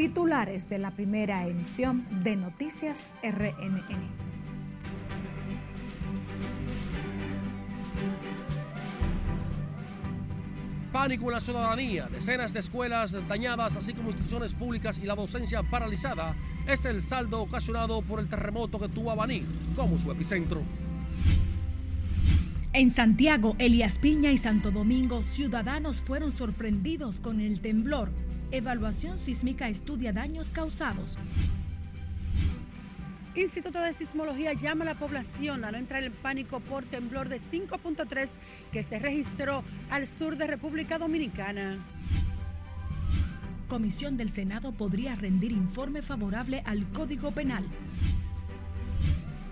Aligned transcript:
titulares 0.00 0.70
de 0.70 0.78
la 0.78 0.92
primera 0.92 1.46
emisión 1.46 2.06
de 2.24 2.34
Noticias 2.34 3.14
RNN. 3.22 3.82
Pánico 10.90 11.26
en 11.26 11.32
la 11.32 11.40
ciudadanía, 11.40 12.08
decenas 12.10 12.54
de 12.54 12.60
escuelas 12.60 13.14
dañadas, 13.28 13.76
así 13.76 13.92
como 13.92 14.08
instituciones 14.08 14.54
públicas 14.54 14.98
y 15.02 15.04
la 15.04 15.14
docencia 15.14 15.62
paralizada, 15.64 16.34
es 16.66 16.86
el 16.86 17.02
saldo 17.02 17.42
ocasionado 17.42 18.00
por 18.00 18.20
el 18.20 18.28
terremoto 18.30 18.80
que 18.80 18.88
tuvo 18.88 19.10
a 19.10 19.14
Baní 19.14 19.42
como 19.76 19.98
su 19.98 20.10
epicentro. 20.10 20.62
En 22.72 22.90
Santiago, 22.90 23.54
Elías 23.58 23.98
Piña 23.98 24.32
y 24.32 24.38
Santo 24.38 24.70
Domingo, 24.70 25.22
ciudadanos 25.22 25.98
fueron 25.98 26.32
sorprendidos 26.32 27.20
con 27.20 27.40
el 27.40 27.60
temblor. 27.60 28.08
Evaluación 28.52 29.16
sísmica 29.16 29.68
estudia 29.68 30.12
daños 30.12 30.50
causados. 30.50 31.16
Instituto 33.36 33.80
de 33.80 33.94
Sismología 33.94 34.54
llama 34.54 34.82
a 34.82 34.86
la 34.86 34.94
población 34.94 35.64
a 35.64 35.70
no 35.70 35.78
entrar 35.78 36.02
en 36.02 36.12
pánico 36.12 36.58
por 36.58 36.84
temblor 36.84 37.28
de 37.28 37.40
5.3 37.40 38.28
que 38.72 38.82
se 38.82 38.98
registró 38.98 39.62
al 39.88 40.08
sur 40.08 40.36
de 40.36 40.48
República 40.48 40.98
Dominicana. 40.98 41.78
Comisión 43.68 44.16
del 44.16 44.30
Senado 44.30 44.72
podría 44.72 45.14
rendir 45.14 45.52
informe 45.52 46.02
favorable 46.02 46.64
al 46.66 46.88
Código 46.88 47.30
Penal. 47.30 47.64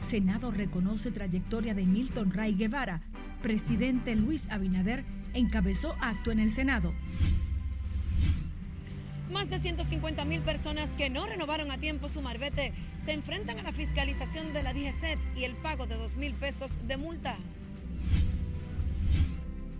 Senado 0.00 0.50
reconoce 0.50 1.12
trayectoria 1.12 1.72
de 1.72 1.84
Milton 1.84 2.32
Ray 2.32 2.56
Guevara. 2.56 3.00
Presidente 3.42 4.16
Luis 4.16 4.50
Abinader 4.50 5.04
encabezó 5.34 5.94
acto 6.00 6.32
en 6.32 6.40
el 6.40 6.50
Senado. 6.50 6.92
Más 9.30 9.50
de 9.50 9.58
150 9.58 10.24
mil 10.24 10.40
personas 10.40 10.88
que 10.90 11.10
no 11.10 11.26
renovaron 11.26 11.70
a 11.70 11.78
tiempo 11.78 12.08
su 12.08 12.22
marbete 12.22 12.72
se 12.96 13.12
enfrentan 13.12 13.58
a 13.58 13.62
la 13.62 13.72
fiscalización 13.72 14.52
de 14.54 14.62
la 14.62 14.72
DGCET 14.72 15.18
y 15.36 15.44
el 15.44 15.54
pago 15.56 15.86
de 15.86 15.96
2 15.96 16.16
mil 16.16 16.32
pesos 16.32 16.72
de 16.86 16.96
multa. 16.96 17.36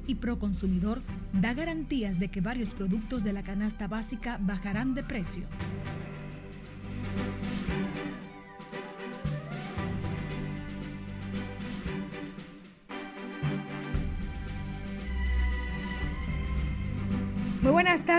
Y 0.06 0.16
Proconsumidor 0.16 1.02
da 1.32 1.54
garantías 1.54 2.18
de 2.18 2.28
que 2.28 2.40
varios 2.40 2.70
productos 2.70 3.24
de 3.24 3.32
la 3.32 3.42
canasta 3.42 3.88
básica 3.88 4.38
bajarán 4.40 4.94
de 4.94 5.02
precio. 5.02 5.44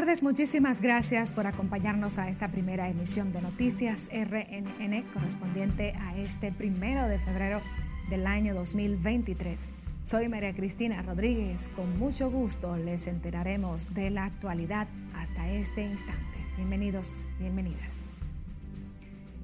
Tardes, 0.09 0.23
muchísimas 0.23 0.81
gracias 0.81 1.31
por 1.31 1.45
acompañarnos 1.45 2.17
a 2.17 2.29
esta 2.29 2.47
primera 2.47 2.89
emisión 2.89 3.31
de 3.31 3.43
Noticias 3.43 4.09
RNN 4.11 5.03
correspondiente 5.13 5.93
a 5.99 6.17
este 6.17 6.51
primero 6.51 7.07
de 7.07 7.19
febrero 7.19 7.61
del 8.09 8.25
año 8.25 8.55
2023. 8.55 9.69
Soy 10.01 10.27
María 10.27 10.51
Cristina 10.55 11.03
Rodríguez, 11.03 11.69
con 11.75 11.99
mucho 11.99 12.31
gusto 12.31 12.75
les 12.75 13.05
enteraremos 13.05 13.93
de 13.93 14.09
la 14.09 14.25
actualidad 14.25 14.87
hasta 15.13 15.47
este 15.51 15.83
instante. 15.83 16.39
Bienvenidos, 16.55 17.23
bienvenidas. 17.37 18.09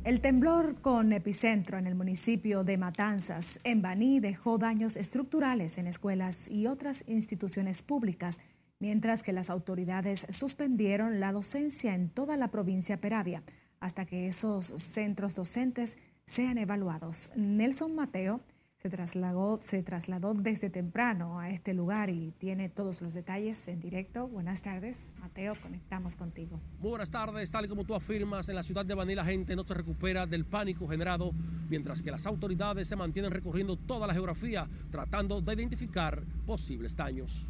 El 0.03 0.19
temblor 0.19 0.81
con 0.81 1.13
epicentro 1.13 1.77
en 1.77 1.85
el 1.85 1.93
municipio 1.93 2.63
de 2.63 2.77
Matanzas, 2.79 3.59
en 3.63 3.83
Baní, 3.83 4.19
dejó 4.19 4.57
daños 4.57 4.97
estructurales 4.97 5.77
en 5.77 5.85
escuelas 5.85 6.49
y 6.49 6.65
otras 6.65 7.03
instituciones 7.07 7.83
públicas 7.83 8.39
mientras 8.79 9.23
que 9.23 9.33
las 9.33 9.49
autoridades 9.49 10.27
suspendieron 10.29 11.19
la 11.19 11.31
docencia 11.31 11.95
en 11.95 12.09
toda 12.09 12.37
la 12.37 12.49
provincia 12.51 12.99
Peravia 12.99 13.43
hasta 13.79 14.05
que 14.05 14.27
esos 14.27 14.67
centros 14.77 15.35
docentes 15.35 15.97
sean 16.25 16.57
evaluados. 16.57 17.29
Nelson 17.35 17.93
Mateo 17.93 18.41
se 18.77 18.89
trasladó, 18.89 19.59
se 19.61 19.81
trasladó 19.81 20.33
desde 20.33 20.69
temprano 20.69 21.39
a 21.39 21.49
este 21.49 21.73
lugar 21.73 22.09
y 22.11 22.31
tiene 22.37 22.69
todos 22.69 23.01
los 23.01 23.15
detalles 23.15 23.67
en 23.67 23.79
directo. 23.79 24.27
Buenas 24.27 24.61
tardes, 24.61 25.11
Mateo, 25.19 25.55
conectamos 25.59 26.15
contigo. 26.15 26.61
Muy 26.79 26.91
buenas 26.91 27.09
tardes, 27.09 27.49
tal 27.49 27.65
y 27.65 27.67
como 27.67 27.83
tú 27.83 27.95
afirmas, 27.95 28.47
en 28.49 28.55
la 28.55 28.61
ciudad 28.61 28.85
de 28.85 28.93
Baní 28.93 29.15
la 29.15 29.25
gente 29.25 29.55
no 29.55 29.63
se 29.63 29.73
recupera 29.73 30.27
del 30.27 30.45
pánico 30.45 30.87
generado, 30.87 31.31
mientras 31.67 32.03
que 32.03 32.11
las 32.11 32.27
autoridades 32.27 32.87
se 32.87 32.95
mantienen 32.95 33.31
recorriendo 33.31 33.75
toda 33.75 34.05
la 34.05 34.13
geografía 34.13 34.69
tratando 34.91 35.41
de 35.41 35.53
identificar 35.53 36.23
posibles 36.45 36.95
daños 36.95 37.47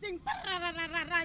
sin 0.00 0.20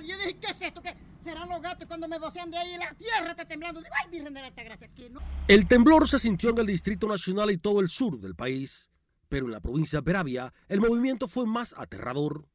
Yo 0.06 0.18
dije, 0.18 0.38
¿qué 0.40 0.52
es 0.52 0.62
esto? 0.62 0.82
¿Qué 0.82 0.94
serán 1.24 1.50
los 1.50 1.62
gatos 1.62 1.88
cuando 1.88 2.08
me 2.08 2.20
vocean 2.20 2.50
de 2.52 2.58
ahí 2.58 2.78
la 2.78 2.94
tierra 2.94 3.32
está 3.32 3.46
temblando? 3.46 3.82
Digo, 3.82 3.94
ay, 4.04 4.12
Virgen 4.12 4.34
de 4.34 4.42
la 4.42 4.50
Gracia, 4.50 4.88
que 4.90 5.10
no. 5.10 5.20
El 5.48 5.68
temblor 5.68 6.08
se 6.08 6.20
sintió 6.20 6.52
en 6.52 6.60
el 6.60 6.68
Distrito 6.68 7.08
Nacional 7.08 7.52
y 7.52 7.58
todo 7.58 7.80
el 7.80 7.88
sur 7.88 8.20
del 8.20 8.36
país, 8.36 8.90
pero 9.30 9.46
en 9.46 9.52
la 9.52 9.60
provincia 9.60 10.00
de 10.00 10.04
Peravia 10.04 10.54
el 10.68 10.80
movimiento 10.80 11.28
fue 11.28 11.46
más 11.46 11.74
aterrador. 11.78 12.48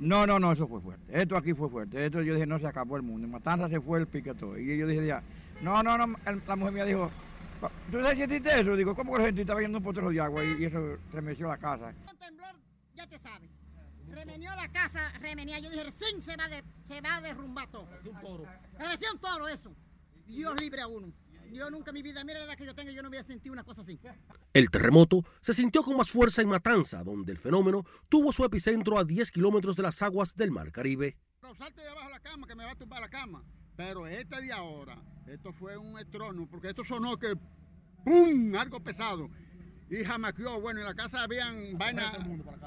No, 0.00 0.26
no, 0.26 0.38
no, 0.38 0.52
eso 0.52 0.66
fue 0.66 0.80
fuerte. 0.80 1.20
Esto 1.20 1.36
aquí 1.36 1.52
fue 1.52 1.68
fuerte. 1.68 2.06
Esto 2.06 2.22
yo 2.22 2.32
dije, 2.32 2.46
no 2.46 2.58
se 2.58 2.66
acabó 2.66 2.96
el 2.96 3.02
mundo. 3.02 3.26
En 3.26 3.30
Matanza 3.30 3.68
se 3.68 3.78
fue 3.78 3.98
el 3.98 4.06
piquetón. 4.06 4.58
Y 4.58 4.78
yo 4.78 4.86
dije, 4.86 5.06
ya, 5.06 5.22
no, 5.60 5.82
no, 5.82 5.98
no. 5.98 6.16
la 6.46 6.56
mujer 6.56 6.72
mía 6.72 6.84
dijo, 6.86 7.10
¿tú 7.90 8.02
sentiste 8.02 8.60
eso? 8.60 8.74
Digo, 8.74 8.94
¿cómo 8.94 9.12
que 9.12 9.18
la 9.18 9.24
gente 9.26 9.42
estaba 9.42 9.60
viendo 9.60 9.78
un 9.78 9.84
potero 9.84 10.08
de 10.08 10.20
agua 10.20 10.42
y, 10.42 10.62
y 10.62 10.64
eso 10.64 10.96
tremeció 11.10 11.46
la 11.46 11.58
casa? 11.58 11.92
Un 12.10 12.16
temblor, 12.16 12.54
ya 12.94 13.06
te 13.06 13.18
sabes 13.18 13.53
remenió 14.14 14.54
la 14.54 14.70
casa, 14.70 15.12
remenía. 15.20 15.58
Yo 15.58 15.70
dije, 15.70 15.90
sí, 15.90 16.22
se 16.22 16.36
va, 16.36 16.48
de, 16.48 16.64
se 16.84 17.00
va 17.00 17.16
a 17.16 17.20
derrumbar 17.20 17.70
todo. 17.70 17.86
Parecía 17.86 18.10
un 18.12 18.20
toro. 18.20 18.44
Parecía 18.78 19.12
un 19.12 19.18
toro 19.18 19.48
eso. 19.48 19.74
Dios 20.26 20.60
libre 20.60 20.80
a 20.80 20.86
uno. 20.86 21.12
Yo 21.52 21.70
nunca 21.70 21.90
en 21.90 21.94
mi 21.94 22.02
vida, 22.02 22.24
mira 22.24 22.40
la 22.40 22.46
edad 22.46 22.56
que 22.56 22.66
yo 22.66 22.74
tengo, 22.74 22.90
yo 22.90 23.00
no 23.02 23.08
había 23.08 23.22
sentido 23.22 23.52
una 23.52 23.62
cosa 23.62 23.82
así. 23.82 24.00
El 24.52 24.70
terremoto 24.70 25.22
se 25.40 25.52
sintió 25.52 25.82
con 25.82 25.96
más 25.96 26.10
fuerza 26.10 26.42
en 26.42 26.48
Matanza, 26.48 27.04
donde 27.04 27.30
el 27.30 27.38
fenómeno 27.38 27.84
tuvo 28.08 28.32
su 28.32 28.44
epicentro 28.44 28.98
a 28.98 29.04
10 29.04 29.30
kilómetros 29.30 29.76
de 29.76 29.84
las 29.84 30.02
aguas 30.02 30.34
del 30.34 30.50
Mar 30.50 30.72
Caribe. 30.72 31.16
No, 31.42 31.54
salte 31.54 31.82
de 31.82 31.88
abajo 31.88 32.06
de 32.06 32.12
la 32.12 32.20
cama, 32.20 32.46
que 32.46 32.54
me 32.56 32.64
va 32.64 32.72
a 32.72 32.74
tumbar 32.74 33.00
la 33.00 33.08
cama. 33.08 33.44
Pero 33.76 34.06
este 34.06 34.40
de 34.40 34.52
ahora, 34.52 34.96
esto 35.26 35.52
fue 35.52 35.76
un 35.76 35.98
estrono, 35.98 36.48
porque 36.50 36.68
esto 36.68 36.82
sonó 36.82 37.16
que 37.18 37.36
¡pum! 38.04 38.54
Algo 38.56 38.80
pesado 38.82 39.30
y 39.90 40.04
jamaqueó. 40.04 40.60
Bueno, 40.60 40.80
en 40.80 40.86
la 40.86 40.94
casa 40.94 41.22
habían 41.22 41.76
vainas. 41.78 42.16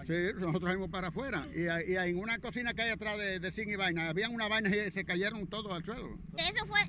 Sí, 0.06 0.14
nosotros 0.36 0.72
fuimos 0.72 0.90
para 0.90 1.08
afuera. 1.08 1.46
Y, 1.56 1.64
y, 1.92 1.96
en 1.96 2.18
una 2.18 2.40
cocina 2.40 2.74
que 2.74 2.84
hay 2.84 2.92
atrás 2.92 3.18
de, 3.18 3.40
de 3.40 3.52
zinc 3.52 3.70
y 3.70 3.76
vaina, 3.76 4.10
habían 4.10 4.34
una 4.34 4.48
vaina 4.48 4.70
y 4.70 4.92
se 4.92 5.06
cayeron 5.06 5.48
todos 5.48 5.74
al 5.74 5.84
suelo. 5.84 6.18
Eso 6.38 6.66
fue 6.66 6.80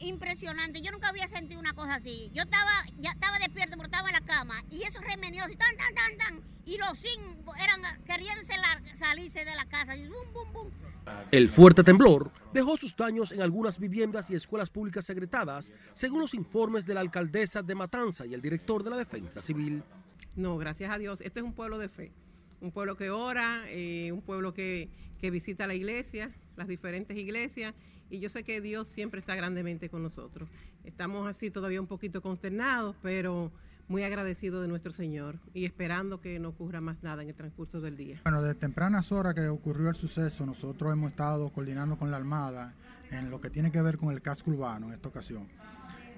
impresionante. 0.00 0.80
Yo 0.80 0.90
nunca 0.90 1.08
había 1.08 1.28
sentido 1.28 1.60
una 1.60 1.72
cosa 1.72 1.94
así. 1.94 2.30
Yo 2.34 2.42
estaba, 2.42 2.70
ya 2.98 3.10
estaba 3.10 3.38
despierto, 3.38 3.76
pero 3.76 3.86
estaba 3.86 4.08
en 4.08 4.14
la 4.14 4.20
cama. 4.20 4.54
Y 4.70 4.82
eso 4.82 5.00
remenió 5.00 5.44
así, 5.44 5.56
tan, 5.56 5.76
tan, 5.76 5.94
tan, 5.94 6.18
tan. 6.18 6.42
Y 6.66 6.76
los 6.76 6.98
zinc 6.98 7.48
eran, 7.62 8.04
querían 8.04 8.38
salirse 8.94 9.44
de 9.44 9.54
la 9.54 9.64
casa. 9.66 9.96
Y 9.96 10.08
bum, 10.08 10.32
bum, 10.32 10.52
bum. 10.52 10.70
El 11.30 11.50
fuerte 11.50 11.84
temblor 11.84 12.30
dejó 12.52 12.76
sus 12.76 12.96
daños 12.96 13.32
en 13.32 13.42
algunas 13.42 13.78
viviendas 13.78 14.30
y 14.30 14.34
escuelas 14.34 14.70
públicas 14.70 15.04
secretadas, 15.04 15.72
según 15.92 16.20
los 16.20 16.34
informes 16.34 16.86
de 16.86 16.94
la 16.94 17.00
alcaldesa 17.00 17.62
de 17.62 17.74
Matanza 17.74 18.24
y 18.24 18.34
el 18.34 18.40
director 18.40 18.82
de 18.82 18.90
la 18.90 18.96
Defensa 18.96 19.42
Civil. 19.42 19.82
No, 20.36 20.56
gracias 20.56 20.90
a 20.90 20.98
Dios. 20.98 21.20
Este 21.20 21.40
es 21.40 21.44
un 21.44 21.52
pueblo 21.52 21.78
de 21.78 21.88
fe, 21.88 22.12
un 22.60 22.72
pueblo 22.72 22.96
que 22.96 23.10
ora, 23.10 23.64
eh, 23.68 24.10
un 24.12 24.22
pueblo 24.22 24.54
que, 24.54 24.88
que 25.18 25.30
visita 25.30 25.66
la 25.66 25.74
iglesia, 25.74 26.30
las 26.56 26.68
diferentes 26.68 27.16
iglesias, 27.16 27.74
y 28.10 28.20
yo 28.20 28.28
sé 28.30 28.42
que 28.42 28.60
Dios 28.60 28.88
siempre 28.88 29.20
está 29.20 29.34
grandemente 29.34 29.90
con 29.90 30.02
nosotros. 30.02 30.48
Estamos 30.84 31.28
así 31.28 31.50
todavía 31.50 31.80
un 31.80 31.86
poquito 31.86 32.22
consternados, 32.22 32.96
pero 33.02 33.52
muy 33.88 34.04
agradecido 34.04 34.60
de 34.60 34.68
nuestro 34.68 34.92
Señor 34.92 35.38
y 35.54 35.64
esperando 35.64 36.20
que 36.20 36.38
no 36.38 36.50
ocurra 36.50 36.80
más 36.80 37.02
nada 37.02 37.22
en 37.22 37.30
el 37.30 37.34
transcurso 37.34 37.80
del 37.80 37.96
día. 37.96 38.20
Bueno, 38.24 38.42
desde 38.42 38.54
tempranas 38.54 39.10
horas 39.12 39.34
que 39.34 39.48
ocurrió 39.48 39.88
el 39.88 39.96
suceso, 39.96 40.44
nosotros 40.46 40.92
hemos 40.92 41.10
estado 41.10 41.48
coordinando 41.50 41.96
con 41.96 42.10
la 42.10 42.18
Armada 42.18 42.74
en 43.10 43.30
lo 43.30 43.40
que 43.40 43.50
tiene 43.50 43.72
que 43.72 43.80
ver 43.80 43.96
con 43.96 44.12
el 44.12 44.20
casco 44.20 44.50
urbano 44.50 44.88
en 44.88 44.94
esta 44.94 45.08
ocasión. 45.08 45.48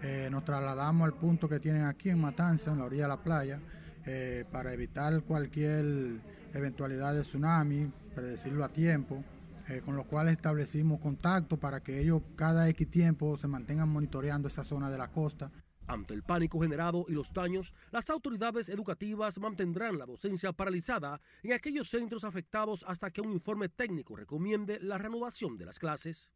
Eh, 0.03 0.29
nos 0.31 0.45
trasladamos 0.45 1.05
al 1.05 1.15
punto 1.15 1.49
que 1.49 1.61
tienen 1.61 1.85
aquí 1.85 2.11
en 2.11 2.21
Matanza, 2.21 2.73
en 2.73 2.79
la 2.79 2.85
orilla 2.85 3.03
de 3.03 3.09
la 3.09 3.23
playa, 3.23 3.61
eh, 4.07 4.45
para 4.51 4.73
evitar 4.73 5.23
cualquier 5.23 6.21
eventualidad 6.55 7.15
de 7.15 7.21
tsunami, 7.21 7.93
predecirlo 8.15 8.65
a 8.65 8.71
tiempo, 8.71 9.23
eh, 9.69 9.83
con 9.85 9.95
los 9.95 10.07
cuales 10.07 10.33
establecimos 10.33 11.01
contacto 11.01 11.59
para 11.59 11.81
que 11.81 12.01
ellos 12.01 12.23
cada 12.35 12.69
X 12.71 12.91
tiempo 12.91 13.37
se 13.37 13.47
mantengan 13.47 13.89
monitoreando 13.89 14.49
esa 14.49 14.65
zona 14.65 14.91
de 14.91 14.99
la 14.99 15.09
costa. 15.09 15.51
Ante 15.91 16.15
el 16.15 16.23
pánico 16.23 16.61
generado 16.61 17.05
y 17.09 17.15
los 17.15 17.33
daños, 17.33 17.75
las 17.91 18.11
autoridades 18.11 18.69
educativas 18.69 19.41
mantendrán 19.41 19.99
la 19.99 20.07
docencia 20.07 20.53
paralizada 20.53 21.21
en 21.43 21.53
aquellos 21.53 21.89
centros 21.91 22.23
afectados 22.23 22.85
hasta 22.87 23.11
que 23.11 23.21
un 23.21 23.33
informe 23.33 23.69
técnico 23.69 24.15
recomiende 24.15 24.79
la 24.79 24.99
reanudación 24.99 25.59
de 25.59 25.67
las 25.67 25.81
clases. 25.81 26.31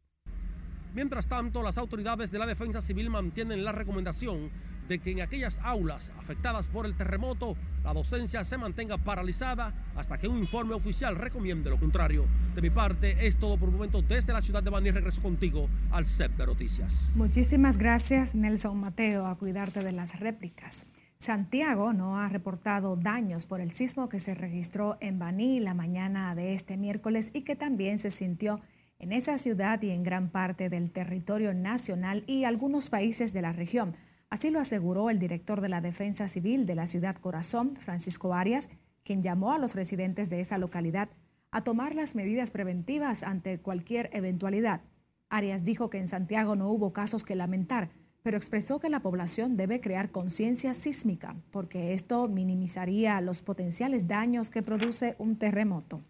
Mientras 0.93 1.29
tanto, 1.29 1.63
las 1.63 1.77
autoridades 1.77 2.31
de 2.31 2.39
la 2.39 2.45
defensa 2.45 2.81
civil 2.81 3.09
mantienen 3.09 3.63
la 3.63 3.71
recomendación 3.71 4.51
de 4.87 4.99
que 4.99 5.11
en 5.11 5.21
aquellas 5.21 5.59
aulas 5.63 6.11
afectadas 6.19 6.67
por 6.67 6.85
el 6.85 6.95
terremoto 6.95 7.55
la 7.83 7.93
docencia 7.93 8.43
se 8.43 8.57
mantenga 8.57 8.97
paralizada 8.97 9.73
hasta 9.95 10.17
que 10.17 10.27
un 10.27 10.37
informe 10.37 10.73
oficial 10.73 11.15
recomiende 11.15 11.69
lo 11.69 11.79
contrario. 11.79 12.25
De 12.53 12.61
mi 12.61 12.69
parte 12.69 13.27
es 13.27 13.37
todo 13.37 13.57
por 13.57 13.69
el 13.69 13.75
momento 13.75 14.01
desde 14.01 14.33
la 14.33 14.41
ciudad 14.41 14.63
de 14.63 14.69
Baní. 14.69 14.91
Regreso 14.91 15.21
contigo 15.21 15.67
al 15.91 16.05
CEP 16.05 16.37
de 16.37 16.45
Noticias. 16.45 17.11
Muchísimas 17.15 17.77
gracias 17.77 18.35
Nelson 18.35 18.79
Mateo 18.79 19.25
a 19.25 19.37
cuidarte 19.37 19.83
de 19.83 19.91
las 19.91 20.19
réplicas. 20.19 20.85
Santiago 21.17 21.93
no 21.93 22.17
ha 22.17 22.29
reportado 22.29 22.95
daños 22.95 23.45
por 23.45 23.61
el 23.61 23.71
sismo 23.71 24.09
que 24.09 24.19
se 24.19 24.35
registró 24.35 24.97
en 24.99 25.17
Baní 25.17 25.59
la 25.59 25.73
mañana 25.73 26.35
de 26.35 26.53
este 26.53 26.77
miércoles 26.77 27.31
y 27.33 27.41
que 27.43 27.55
también 27.55 27.97
se 27.97 28.09
sintió 28.09 28.61
en 28.99 29.11
esa 29.11 29.37
ciudad 29.37 29.81
y 29.81 29.89
en 29.89 30.03
gran 30.03 30.29
parte 30.29 30.69
del 30.69 30.91
territorio 30.91 31.53
nacional 31.53 32.23
y 32.27 32.43
algunos 32.43 32.89
países 32.89 33.33
de 33.33 33.41
la 33.41 33.53
región. 33.53 33.95
Así 34.35 34.49
lo 34.49 34.59
aseguró 34.59 35.09
el 35.09 35.17
director 35.17 35.61
de 35.61 35.69
la 35.69 35.79
Defensa 35.79 36.27
Civil 36.27 36.65
de 36.65 36.75
la 36.75 36.87
ciudad 36.87 37.15
Corazón, 37.15 37.77
Francisco 37.77 38.33
Arias, 38.33 38.67
quien 39.05 39.23
llamó 39.23 39.53
a 39.53 39.59
los 39.59 39.75
residentes 39.75 40.29
de 40.29 40.41
esa 40.41 40.57
localidad 40.57 41.07
a 41.51 41.63
tomar 41.63 41.95
las 41.95 42.15
medidas 42.15 42.51
preventivas 42.51 43.23
ante 43.23 43.59
cualquier 43.59 44.09
eventualidad. 44.11 44.81
Arias 45.29 45.63
dijo 45.63 45.89
que 45.89 45.99
en 45.99 46.09
Santiago 46.09 46.57
no 46.57 46.69
hubo 46.69 46.91
casos 46.91 47.23
que 47.23 47.33
lamentar, 47.33 47.91
pero 48.23 48.35
expresó 48.35 48.77
que 48.77 48.89
la 48.89 48.99
población 48.99 49.55
debe 49.55 49.79
crear 49.79 50.11
conciencia 50.11 50.73
sísmica, 50.73 51.37
porque 51.49 51.93
esto 51.93 52.27
minimizaría 52.27 53.21
los 53.21 53.41
potenciales 53.41 54.05
daños 54.05 54.49
que 54.49 54.61
produce 54.61 55.15
un 55.17 55.37
terremoto. 55.37 56.01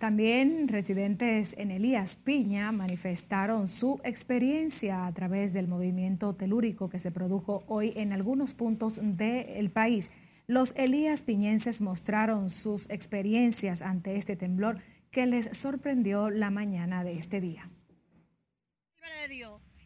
También 0.00 0.68
residentes 0.68 1.54
en 1.58 1.70
Elías 1.70 2.16
Piña 2.16 2.72
manifestaron 2.72 3.68
su 3.68 4.00
experiencia 4.02 5.06
a 5.06 5.12
través 5.12 5.52
del 5.52 5.68
movimiento 5.68 6.34
telúrico 6.34 6.88
que 6.88 6.98
se 6.98 7.10
produjo 7.12 7.64
hoy 7.66 7.92
en 7.94 8.14
algunos 8.14 8.54
puntos 8.54 8.98
del 9.02 9.70
país. 9.70 10.10
Los 10.46 10.72
Elías 10.76 11.22
Piñenses 11.22 11.82
mostraron 11.82 12.48
sus 12.48 12.88
experiencias 12.88 13.82
ante 13.82 14.16
este 14.16 14.36
temblor 14.36 14.82
que 15.10 15.26
les 15.26 15.54
sorprendió 15.54 16.30
la 16.30 16.48
mañana 16.48 17.04
de 17.04 17.18
este 17.18 17.42
día. 17.42 17.68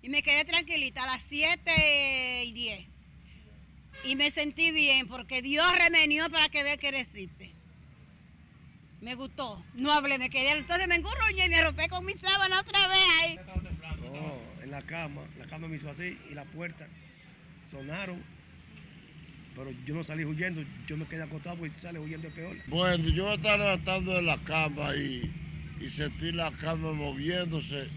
Y 0.00 0.08
me 0.10 0.22
quedé 0.22 0.44
tranquilita 0.44 1.02
a 1.02 1.06
las 1.06 1.24
7 1.24 2.44
y 2.44 2.52
10. 2.52 2.86
Y 4.04 4.14
me 4.14 4.30
sentí 4.30 4.70
bien 4.70 5.08
porque 5.08 5.42
Dios 5.42 5.66
remenió 5.76 6.30
para 6.30 6.48
que 6.50 6.62
vea 6.62 6.76
que 6.76 6.92
resiste. 6.92 7.53
Me 9.04 9.14
gustó. 9.16 9.62
No 9.74 9.92
hablé, 9.92 10.18
me 10.18 10.30
quedé. 10.30 10.52
Entonces 10.52 10.88
me 10.88 10.94
engurruñé 10.94 11.44
y 11.44 11.50
me 11.50 11.62
rompí 11.62 11.86
con 11.88 12.06
mi 12.06 12.14
sábana 12.14 12.60
otra 12.60 12.88
vez 12.88 12.98
ahí. 13.20 13.38
No, 14.02 14.62
en 14.62 14.70
la 14.70 14.80
cama. 14.80 15.20
La 15.38 15.44
cama 15.46 15.68
me 15.68 15.76
hizo 15.76 15.90
así 15.90 16.18
y 16.30 16.34
la 16.34 16.44
puerta 16.46 16.88
sonaron. 17.70 18.22
Pero 19.54 19.72
yo 19.84 19.94
no 19.94 20.02
salí 20.02 20.24
huyendo, 20.24 20.64
yo 20.86 20.96
me 20.96 21.04
quedé 21.04 21.22
acostado 21.22 21.56
porque 21.56 21.78
sale 21.78 21.98
huyendo 21.98 22.30
peor. 22.30 22.56
Bueno, 22.66 23.08
yo 23.10 23.30
estaba 23.30 23.58
levantando 23.58 24.14
de 24.14 24.22
la 24.22 24.38
cama 24.38 24.96
y, 24.96 25.30
y 25.80 25.90
sentí 25.90 26.32
la 26.32 26.50
cama 26.52 26.92
moviéndose 26.92 27.88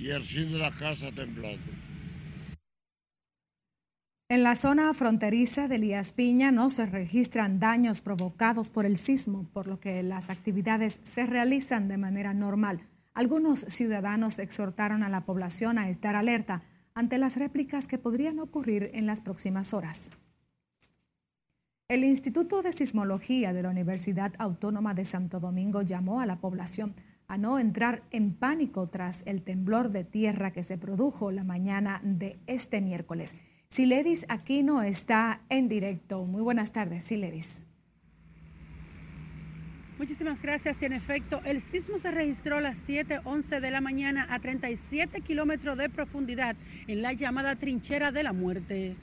y 0.00 0.08
el 0.08 0.24
fin 0.24 0.50
de 0.52 0.58
la 0.58 0.70
casa 0.70 1.12
temblando. 1.12 1.70
En 4.30 4.44
la 4.44 4.54
zona 4.54 4.94
fronteriza 4.94 5.66
de 5.66 5.74
Elías 5.74 6.12
Piña 6.12 6.52
no 6.52 6.70
se 6.70 6.86
registran 6.86 7.58
daños 7.58 8.00
provocados 8.00 8.70
por 8.70 8.86
el 8.86 8.96
sismo, 8.96 9.48
por 9.52 9.66
lo 9.66 9.80
que 9.80 10.04
las 10.04 10.30
actividades 10.30 11.00
se 11.02 11.26
realizan 11.26 11.88
de 11.88 11.96
manera 11.96 12.32
normal. 12.32 12.86
Algunos 13.12 13.62
ciudadanos 13.62 14.38
exhortaron 14.38 15.02
a 15.02 15.08
la 15.08 15.24
población 15.24 15.78
a 15.78 15.88
estar 15.88 16.14
alerta 16.14 16.62
ante 16.94 17.18
las 17.18 17.34
réplicas 17.34 17.88
que 17.88 17.98
podrían 17.98 18.38
ocurrir 18.38 18.92
en 18.94 19.04
las 19.04 19.20
próximas 19.20 19.74
horas. 19.74 20.12
El 21.88 22.04
Instituto 22.04 22.62
de 22.62 22.70
Sismología 22.70 23.52
de 23.52 23.64
la 23.64 23.70
Universidad 23.70 24.32
Autónoma 24.38 24.94
de 24.94 25.06
Santo 25.06 25.40
Domingo 25.40 25.82
llamó 25.82 26.20
a 26.20 26.26
la 26.26 26.36
población 26.36 26.94
a 27.26 27.36
no 27.36 27.58
entrar 27.58 28.04
en 28.12 28.34
pánico 28.34 28.90
tras 28.90 29.24
el 29.26 29.42
temblor 29.42 29.90
de 29.90 30.04
tierra 30.04 30.52
que 30.52 30.62
se 30.62 30.78
produjo 30.78 31.32
la 31.32 31.42
mañana 31.42 32.00
de 32.04 32.38
este 32.46 32.80
miércoles. 32.80 33.34
Siledis 33.72 34.26
Aquino 34.28 34.82
está 34.82 35.42
en 35.48 35.68
directo. 35.68 36.24
Muy 36.24 36.42
buenas 36.42 36.72
tardes, 36.72 37.04
Siledis. 37.04 37.62
Muchísimas 39.96 40.42
gracias. 40.42 40.82
Y 40.82 40.86
en 40.86 40.92
efecto, 40.92 41.40
el 41.44 41.60
sismo 41.60 42.00
se 42.00 42.10
registró 42.10 42.56
a 42.56 42.60
las 42.60 42.78
7:11 42.78 43.60
de 43.60 43.70
la 43.70 43.80
mañana 43.80 44.26
a 44.28 44.40
37 44.40 45.20
kilómetros 45.20 45.78
de 45.78 45.88
profundidad 45.88 46.56
en 46.88 47.00
la 47.00 47.12
llamada 47.12 47.54
trinchera 47.54 48.10
de 48.10 48.24
la 48.24 48.32
muerte. 48.32 48.96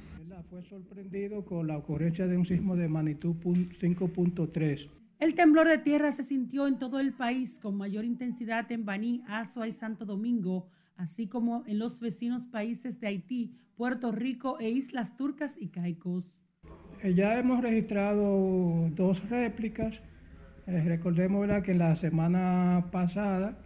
Fue 0.50 0.62
sorprendido 0.64 1.46
con 1.46 1.66
la 1.68 1.78
ocurrencia 1.78 2.28
de 2.28 2.36
un 2.36 2.46
sismo 2.46 2.76
de 2.76 2.90
magnitud 2.90 3.38
5.3. 3.38 4.90
El 5.20 5.34
temblor 5.34 5.70
de 5.70 5.78
tierra 5.78 6.12
se 6.12 6.24
sintió 6.24 6.68
en 6.68 6.78
todo 6.78 7.00
el 7.00 7.14
país 7.14 7.58
con 7.62 7.78
mayor 7.78 8.04
intensidad 8.04 8.70
en 8.74 8.84
Baní, 8.84 9.24
Azua 9.28 9.70
y 9.70 9.72
Santo 9.72 10.06
Domingo, 10.06 10.68
así 10.98 11.28
como 11.28 11.64
en 11.68 11.80
los 11.80 12.02
vecinos 12.02 12.48
países 12.48 13.00
de 13.00 13.08
Haití, 13.08 13.56
Puerto 13.78 14.12
Rico 14.12 14.58
e 14.60 14.70
Islas 14.70 15.16
Turcas 15.18 15.56
y 15.60 15.68
Caicos. 15.68 16.26
Eh, 17.04 17.14
ya 17.14 17.38
hemos 17.38 17.62
registrado 17.62 18.90
dos 18.90 19.30
réplicas. 19.30 20.02
Eh, 20.66 20.82
recordemos 20.84 21.48
que 21.62 21.76
la 21.76 21.96
semana 21.96 22.88
pasada 22.92 23.60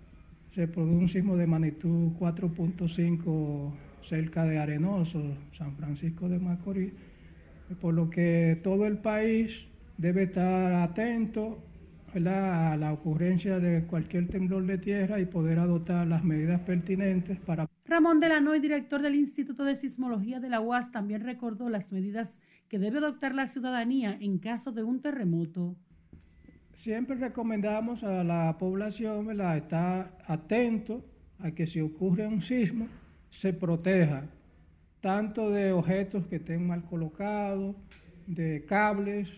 se 0.53 0.67
produjo 0.67 0.97
un 0.97 1.07
sismo 1.07 1.37
de 1.37 1.47
magnitud 1.47 2.11
4.5 2.19 3.71
cerca 4.01 4.43
de 4.43 4.59
Arenoso, 4.59 5.23
San 5.53 5.77
Francisco 5.77 6.27
de 6.27 6.39
Macorís, 6.39 6.91
por 7.79 7.93
lo 7.93 8.09
que 8.09 8.59
todo 8.61 8.87
el 8.87 8.97
país 8.97 9.65
debe 9.97 10.23
estar 10.23 10.73
atento 10.73 11.63
a 12.13 12.75
la 12.77 12.91
ocurrencia 12.91 13.59
de 13.59 13.85
cualquier 13.85 14.27
temblor 14.27 14.65
de 14.65 14.77
tierra 14.77 15.21
y 15.21 15.25
poder 15.25 15.59
adoptar 15.59 16.05
las 16.05 16.25
medidas 16.25 16.59
pertinentes 16.59 17.39
para... 17.39 17.70
Ramón 17.91 18.21
Delanoy, 18.21 18.61
director 18.61 19.01
del 19.01 19.15
Instituto 19.15 19.65
de 19.65 19.75
Sismología 19.75 20.39
de 20.39 20.47
la 20.47 20.61
UAS, 20.61 20.93
también 20.93 21.25
recordó 21.25 21.69
las 21.69 21.91
medidas 21.91 22.39
que 22.69 22.79
debe 22.79 22.99
adoptar 22.99 23.35
la 23.35 23.47
ciudadanía 23.47 24.17
en 24.17 24.38
caso 24.38 24.71
de 24.71 24.81
un 24.81 25.01
terremoto. 25.01 25.75
Siempre 26.73 27.17
recomendamos 27.17 28.05
a 28.05 28.23
la 28.23 28.55
población 28.57 29.29
estar 29.41 30.17
atento 30.25 31.03
a 31.39 31.51
que 31.51 31.67
si 31.67 31.81
ocurre 31.81 32.25
un 32.27 32.41
sismo 32.41 32.88
se 33.29 33.51
proteja 33.51 34.23
tanto 35.01 35.49
de 35.49 35.73
objetos 35.73 36.25
que 36.27 36.38
estén 36.38 36.65
mal 36.65 36.85
colocados, 36.85 37.75
de 38.25 38.63
cables, 38.63 39.29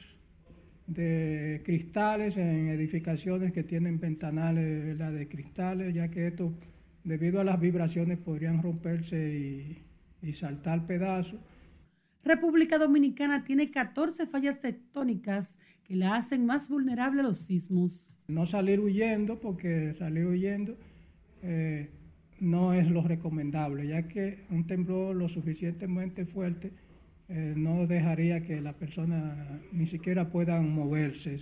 de 0.85 1.63
cristales 1.65 2.37
en 2.37 2.67
edificaciones 2.67 3.51
que 3.51 3.63
tienen 3.63 3.99
ventanales 3.99 4.95
de 4.95 5.27
cristales, 5.27 5.91
ya 5.95 6.09
que 6.09 6.27
esto, 6.27 6.53
debido 7.03 7.39
a 7.39 7.43
las 7.43 7.59
vibraciones, 7.59 8.17
podrían 8.17 8.61
romperse 8.61 9.37
y, 9.37 9.83
y 10.21 10.33
saltar 10.33 10.85
pedazos. 10.85 11.41
República 12.23 12.77
Dominicana 12.77 13.43
tiene 13.43 13.69
14 13.69 14.27
fallas 14.27 14.61
tectónicas 14.61 15.57
que 15.83 15.95
la 15.95 16.15
hacen 16.15 16.45
más 16.45 16.69
vulnerable 16.69 17.21
a 17.21 17.23
los 17.23 17.39
sismos. 17.39 18.13
No 18.27 18.45
salir 18.45 18.79
huyendo, 18.79 19.39
porque 19.39 19.93
salir 19.93 20.25
huyendo 20.25 20.75
eh, 21.41 21.89
no 22.39 22.73
es 22.73 22.89
lo 22.89 23.01
recomendable, 23.01 23.87
ya 23.87 24.07
que 24.07 24.39
un 24.49 24.65
temblor 24.65 25.15
lo 25.15 25.27
suficientemente 25.27 26.25
fuerte 26.25 26.71
eh, 27.27 27.53
no 27.55 27.85
dejaría 27.85 28.43
que 28.43 28.61
la 28.61 28.73
persona 28.73 29.61
ni 29.71 29.85
siquiera 29.85 30.29
puedan 30.29 30.73
moverse. 30.73 31.37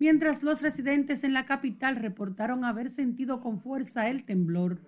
Mientras 0.00 0.42
los 0.42 0.62
residentes 0.62 1.22
en 1.24 1.32
la 1.32 1.46
capital 1.46 1.96
reportaron 1.96 2.64
haber 2.64 2.90
sentido 2.90 3.40
con 3.40 3.60
fuerza 3.60 4.08
el 4.08 4.24
temblor. 4.24 4.80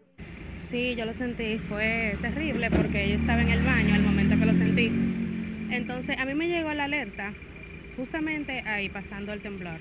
Sí, 0.60 0.94
yo 0.94 1.06
lo 1.06 1.14
sentí, 1.14 1.58
fue 1.58 2.16
terrible 2.20 2.70
porque 2.70 3.08
yo 3.08 3.16
estaba 3.16 3.40
en 3.40 3.48
el 3.48 3.64
baño 3.64 3.94
al 3.94 4.02
momento 4.02 4.38
que 4.38 4.44
lo 4.46 4.54
sentí. 4.54 4.92
Entonces 5.70 6.18
a 6.18 6.24
mí 6.26 6.34
me 6.34 6.48
llegó 6.48 6.72
la 6.74 6.84
alerta 6.84 7.32
justamente 7.96 8.60
ahí 8.60 8.88
pasando 8.88 9.32
el 9.32 9.40
temblor. 9.40 9.80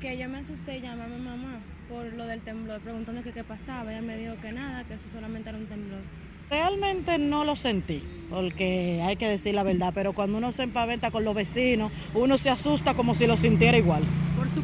Que 0.00 0.16
yo 0.16 0.28
me 0.28 0.38
asusté 0.38 0.78
y 0.78 0.80
llamé 0.80 1.02
a 1.02 1.08
mi 1.08 1.20
mamá 1.20 1.60
por 1.88 2.12
lo 2.12 2.26
del 2.26 2.40
temblor, 2.40 2.80
preguntando 2.80 3.22
qué 3.22 3.44
pasaba. 3.44 3.92
Ella 3.92 4.00
me 4.00 4.16
dijo 4.16 4.36
que 4.40 4.52
nada, 4.52 4.84
que 4.84 4.94
eso 4.94 5.08
solamente 5.12 5.50
era 5.50 5.58
un 5.58 5.66
temblor. 5.66 6.00
Realmente 6.48 7.18
no 7.18 7.44
lo 7.44 7.56
sentí, 7.56 8.02
porque 8.30 9.02
hay 9.04 9.16
que 9.16 9.26
decir 9.26 9.54
la 9.54 9.64
verdad, 9.64 9.92
pero 9.94 10.12
cuando 10.14 10.38
uno 10.38 10.52
se 10.52 10.62
empaventa 10.62 11.10
con 11.10 11.24
los 11.24 11.34
vecinos, 11.34 11.92
uno 12.14 12.38
se 12.38 12.50
asusta 12.50 12.94
como 12.94 13.14
si 13.14 13.26
lo 13.26 13.36
sintiera 13.36 13.76
igual. 13.76 14.04
Por 14.36 14.48
su 14.54 14.62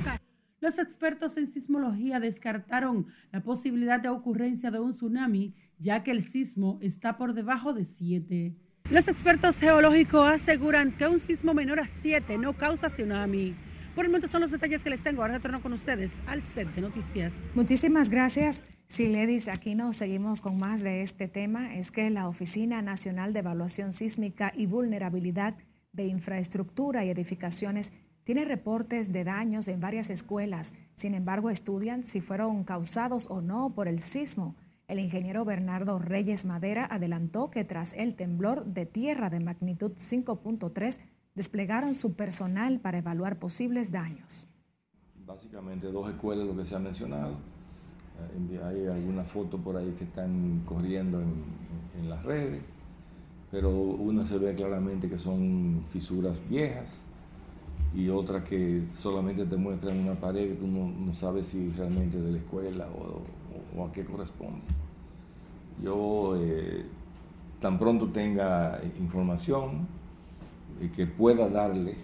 los 0.64 0.78
expertos 0.78 1.36
en 1.36 1.46
sismología 1.46 2.20
descartaron 2.20 3.06
la 3.32 3.42
posibilidad 3.42 4.00
de 4.00 4.08
ocurrencia 4.08 4.70
de 4.70 4.80
un 4.80 4.94
tsunami, 4.94 5.54
ya 5.78 6.02
que 6.02 6.10
el 6.10 6.22
sismo 6.22 6.78
está 6.80 7.18
por 7.18 7.34
debajo 7.34 7.74
de 7.74 7.84
7. 7.84 8.56
Los 8.88 9.06
expertos 9.08 9.58
geológicos 9.58 10.26
aseguran 10.26 10.96
que 10.96 11.06
un 11.06 11.20
sismo 11.20 11.52
menor 11.52 11.80
a 11.80 11.86
7 11.86 12.38
no 12.38 12.54
causa 12.54 12.88
tsunami. 12.88 13.54
Por 13.94 14.06
el 14.06 14.10
momento 14.10 14.26
son 14.26 14.40
los 14.40 14.52
detalles 14.52 14.82
que 14.82 14.88
les 14.88 15.02
tengo. 15.02 15.20
Ahora 15.20 15.34
retorno 15.34 15.60
con 15.60 15.74
ustedes 15.74 16.22
al 16.26 16.40
set 16.42 16.74
de 16.74 16.80
noticias. 16.80 17.34
Muchísimas 17.54 18.08
gracias. 18.08 18.62
Sí, 18.86 19.08
Ledis, 19.08 19.48
aquí 19.48 19.74
nos 19.74 19.96
seguimos 19.96 20.40
con 20.40 20.58
más 20.58 20.80
de 20.80 21.02
este 21.02 21.28
tema. 21.28 21.74
Es 21.74 21.90
que 21.90 22.08
la 22.08 22.26
Oficina 22.26 22.80
Nacional 22.80 23.34
de 23.34 23.40
Evaluación 23.40 23.92
Sísmica 23.92 24.50
y 24.56 24.64
Vulnerabilidad 24.64 25.56
de 25.92 26.06
Infraestructura 26.06 27.04
y 27.04 27.10
Edificaciones 27.10 27.92
tiene 28.24 28.46
reportes 28.46 29.12
de 29.12 29.22
daños 29.22 29.68
en 29.68 29.80
varias 29.80 30.08
escuelas. 30.08 30.74
Sin 30.94 31.14
embargo, 31.14 31.50
estudian 31.50 32.02
si 32.02 32.20
fueron 32.20 32.64
causados 32.64 33.26
o 33.30 33.42
no 33.42 33.74
por 33.74 33.86
el 33.86 34.00
sismo. 34.00 34.54
El 34.88 34.98
ingeniero 34.98 35.44
Bernardo 35.44 35.98
Reyes 35.98 36.44
Madera 36.44 36.86
adelantó 36.90 37.50
que 37.50 37.64
tras 37.64 37.94
el 37.94 38.14
temblor 38.14 38.64
de 38.64 38.86
tierra 38.86 39.30
de 39.30 39.40
magnitud 39.40 39.92
5.3, 39.92 41.00
desplegaron 41.34 41.94
su 41.94 42.14
personal 42.14 42.80
para 42.80 42.98
evaluar 42.98 43.38
posibles 43.38 43.90
daños. 43.90 44.46
Básicamente 45.26 45.90
dos 45.90 46.08
escuelas, 46.10 46.46
lo 46.46 46.56
que 46.56 46.64
se 46.64 46.74
ha 46.74 46.78
mencionado. 46.78 47.34
Eh, 48.38 48.60
hay 48.62 48.86
algunas 48.86 49.26
fotos 49.26 49.60
por 49.60 49.76
ahí 49.76 49.94
que 49.98 50.04
están 50.04 50.62
corriendo 50.64 51.20
en, 51.20 51.32
en 51.98 52.08
las 52.08 52.22
redes, 52.22 52.62
pero 53.50 53.70
una 53.70 54.24
se 54.24 54.38
ve 54.38 54.54
claramente 54.54 55.08
que 55.08 55.18
son 55.18 55.84
fisuras 55.90 56.38
viejas 56.48 57.00
y 57.94 58.08
otra 58.08 58.42
que 58.42 58.82
solamente 58.96 59.44
te 59.46 59.56
muestran 59.56 59.98
una 59.98 60.14
pared 60.14 60.48
que 60.48 60.54
tú 60.54 60.66
no, 60.66 61.12
sabes 61.14 61.46
si 61.46 61.70
realmente 61.70 62.20
de 62.20 62.32
la 62.32 62.38
escuela 62.38 62.88
o, 63.76 63.84
a 63.84 63.92
qué 63.92 64.04
corresponde. 64.04 64.60
Yo 65.82 66.36
eh, 66.36 66.84
tan 67.60 67.78
pronto 67.78 68.08
tenga 68.08 68.80
información 68.98 69.86
y 70.80 70.88
que 70.88 71.06
pueda 71.06 71.48
darle 71.48 71.94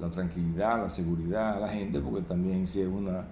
la, 0.00 0.10
tranquilidad, 0.10 0.82
la 0.82 0.88
seguridad 0.88 1.56
a 1.56 1.60
la 1.60 1.68
gente, 1.68 2.00
porque 2.00 2.22
también 2.22 2.66
si 2.66 2.80
es 2.80 2.88
una 2.88 3.24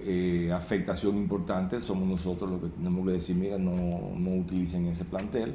eh, 0.00 0.50
afectación 0.52 1.16
importante, 1.16 1.80
somos 1.80 2.06
nosotros 2.06 2.50
los 2.50 2.60
que 2.60 2.68
tenemos 2.68 3.06
que 3.06 3.12
decir, 3.12 3.36
mira, 3.36 3.56
no, 3.56 3.72
no 3.72 4.36
utilicen 4.36 4.86
ese 4.86 5.04
plantel. 5.06 5.54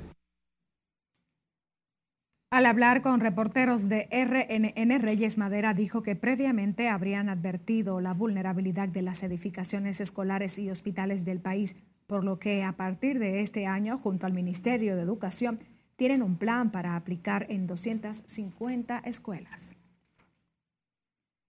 Al 2.51 2.65
hablar 2.65 3.01
con 3.01 3.21
reporteros 3.21 3.87
de 3.87 4.09
RNN, 4.11 4.99
Reyes 4.99 5.37
Madera 5.37 5.73
dijo 5.73 6.03
que 6.03 6.17
previamente 6.17 6.89
habrían 6.89 7.29
advertido 7.29 8.01
la 8.01 8.13
vulnerabilidad 8.13 8.89
de 8.89 9.01
las 9.01 9.23
edificaciones 9.23 10.01
escolares 10.01 10.59
y 10.59 10.69
hospitales 10.69 11.23
del 11.23 11.39
país, 11.39 11.77
por 12.07 12.25
lo 12.25 12.39
que 12.39 12.63
a 12.63 12.73
partir 12.73 13.19
de 13.19 13.39
este 13.39 13.67
año, 13.67 13.97
junto 13.97 14.25
al 14.25 14.33
Ministerio 14.33 14.97
de 14.97 15.01
Educación, 15.01 15.61
tienen 15.95 16.21
un 16.21 16.35
plan 16.35 16.71
para 16.71 16.97
aplicar 16.97 17.45
en 17.47 17.67
250 17.67 18.99
escuelas. 19.05 19.77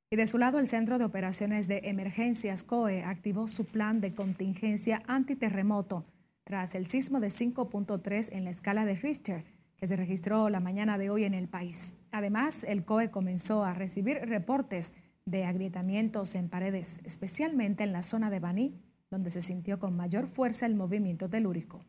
Y 0.08 0.14
de 0.14 0.28
su 0.28 0.38
lado, 0.38 0.60
el 0.60 0.68
Centro 0.68 0.98
de 0.98 1.04
Operaciones 1.04 1.66
de 1.66 1.80
Emergencias 1.82 2.62
COE 2.62 3.02
activó 3.02 3.48
su 3.48 3.64
plan 3.64 4.00
de 4.00 4.14
contingencia 4.14 5.02
antiterremoto 5.08 6.04
tras 6.44 6.76
el 6.76 6.86
sismo 6.86 7.18
de 7.18 7.26
5.3 7.26 8.28
en 8.30 8.44
la 8.44 8.50
escala 8.50 8.84
de 8.84 8.94
Richter 8.94 9.61
que 9.82 9.88
se 9.88 9.96
registró 9.96 10.48
la 10.48 10.60
mañana 10.60 10.96
de 10.96 11.10
hoy 11.10 11.24
en 11.24 11.34
el 11.34 11.48
país. 11.48 11.96
Además, 12.12 12.62
el 12.62 12.84
COE 12.84 13.10
comenzó 13.10 13.64
a 13.64 13.74
recibir 13.74 14.16
reportes 14.18 14.92
de 15.26 15.44
agrietamientos 15.44 16.36
en 16.36 16.48
paredes, 16.48 17.00
especialmente 17.02 17.82
en 17.82 17.92
la 17.92 18.02
zona 18.02 18.30
de 18.30 18.38
Baní, 18.38 18.80
donde 19.10 19.30
se 19.30 19.42
sintió 19.42 19.80
con 19.80 19.96
mayor 19.96 20.28
fuerza 20.28 20.66
el 20.66 20.76
movimiento 20.76 21.28
telúrico. 21.28 21.84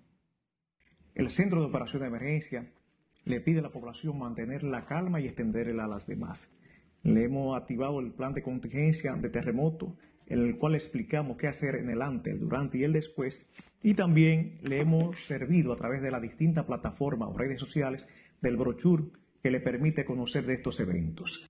El 1.13 1.29
Centro 1.29 1.59
de 1.59 1.67
Operación 1.67 2.01
de 2.01 2.07
Emergencia 2.07 2.65
le 3.25 3.39
pide 3.41 3.59
a 3.59 3.61
la 3.61 3.71
población 3.71 4.17
mantener 4.17 4.63
la 4.63 4.87
calma 4.87 5.21
y 5.21 5.25
extenderla 5.25 5.83
a 5.83 5.87
las 5.87 6.07
demás. 6.07 6.51
Le 7.03 7.25
hemos 7.25 7.55
activado 7.55 7.99
el 7.99 8.11
plan 8.11 8.33
de 8.33 8.41
contingencia 8.41 9.13
de 9.13 9.29
terremoto, 9.29 9.95
en 10.27 10.39
el 10.39 10.57
cual 10.57 10.75
explicamos 10.75 11.37
qué 11.37 11.47
hacer 11.47 11.75
en 11.75 11.89
el 11.89 12.01
antes, 12.01 12.33
el 12.33 12.39
durante 12.39 12.77
y 12.77 12.83
el 12.83 12.93
después, 12.93 13.47
y 13.81 13.93
también 13.93 14.59
le 14.61 14.79
hemos 14.79 15.25
servido 15.25 15.73
a 15.73 15.77
través 15.77 16.01
de 16.01 16.11
la 16.11 16.19
distinta 16.19 16.65
plataforma 16.65 17.27
o 17.27 17.37
redes 17.37 17.59
sociales 17.59 18.07
del 18.41 18.57
brochure 18.57 19.05
que 19.41 19.51
le 19.51 19.59
permite 19.59 20.05
conocer 20.05 20.45
de 20.45 20.53
estos 20.53 20.79
eventos. 20.79 21.49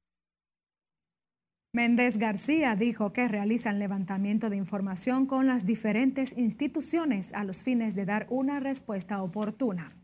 Méndez 1.75 2.19
García 2.19 2.75
dijo 2.75 3.13
que 3.13 3.27
realizan 3.27 3.79
levantamiento 3.79 4.51
de 4.51 4.57
información 4.57 5.25
con 5.25 5.47
las 5.47 5.65
diferentes 5.65 6.37
instituciones 6.37 7.33
a 7.33 7.43
los 7.43 7.63
fines 7.63 7.95
de 7.95 8.05
dar 8.05 8.27
una 8.29 8.59
respuesta 8.59 9.23
oportuna. 9.23 10.02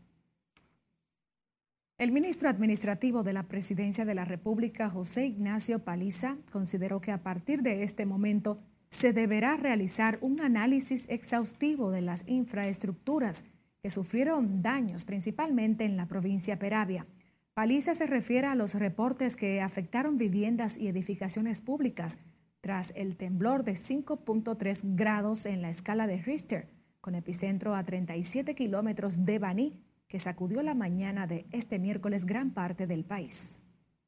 El 2.00 2.12
ministro 2.12 2.48
administrativo 2.48 3.22
de 3.22 3.34
la 3.34 3.42
Presidencia 3.42 4.06
de 4.06 4.14
la 4.14 4.24
República, 4.24 4.88
José 4.88 5.26
Ignacio 5.26 5.80
Paliza, 5.80 6.38
consideró 6.50 7.02
que 7.02 7.12
a 7.12 7.22
partir 7.22 7.60
de 7.60 7.82
este 7.82 8.06
momento 8.06 8.58
se 8.88 9.12
deberá 9.12 9.58
realizar 9.58 10.16
un 10.22 10.40
análisis 10.40 11.04
exhaustivo 11.10 11.90
de 11.90 12.00
las 12.00 12.24
infraestructuras 12.26 13.44
que 13.82 13.90
sufrieron 13.90 14.62
daños 14.62 15.04
principalmente 15.04 15.84
en 15.84 15.98
la 15.98 16.06
provincia 16.06 16.58
Peravia. 16.58 17.06
Paliza 17.52 17.92
se 17.92 18.06
refiere 18.06 18.46
a 18.46 18.54
los 18.54 18.76
reportes 18.76 19.36
que 19.36 19.60
afectaron 19.60 20.16
viviendas 20.16 20.78
y 20.78 20.88
edificaciones 20.88 21.60
públicas 21.60 22.16
tras 22.62 22.94
el 22.96 23.18
temblor 23.18 23.62
de 23.62 23.72
5.3 23.72 24.96
grados 24.96 25.44
en 25.44 25.60
la 25.60 25.68
escala 25.68 26.06
de 26.06 26.16
Richter, 26.22 26.70
con 27.02 27.14
epicentro 27.14 27.74
a 27.74 27.84
37 27.84 28.54
kilómetros 28.54 29.26
de 29.26 29.38
Baní, 29.38 29.89
que 30.10 30.18
sacudió 30.18 30.62
la 30.62 30.74
mañana 30.74 31.26
de 31.26 31.46
este 31.52 31.78
miércoles 31.78 32.26
gran 32.26 32.50
parte 32.50 32.86
del 32.86 33.04
país. 33.04 33.58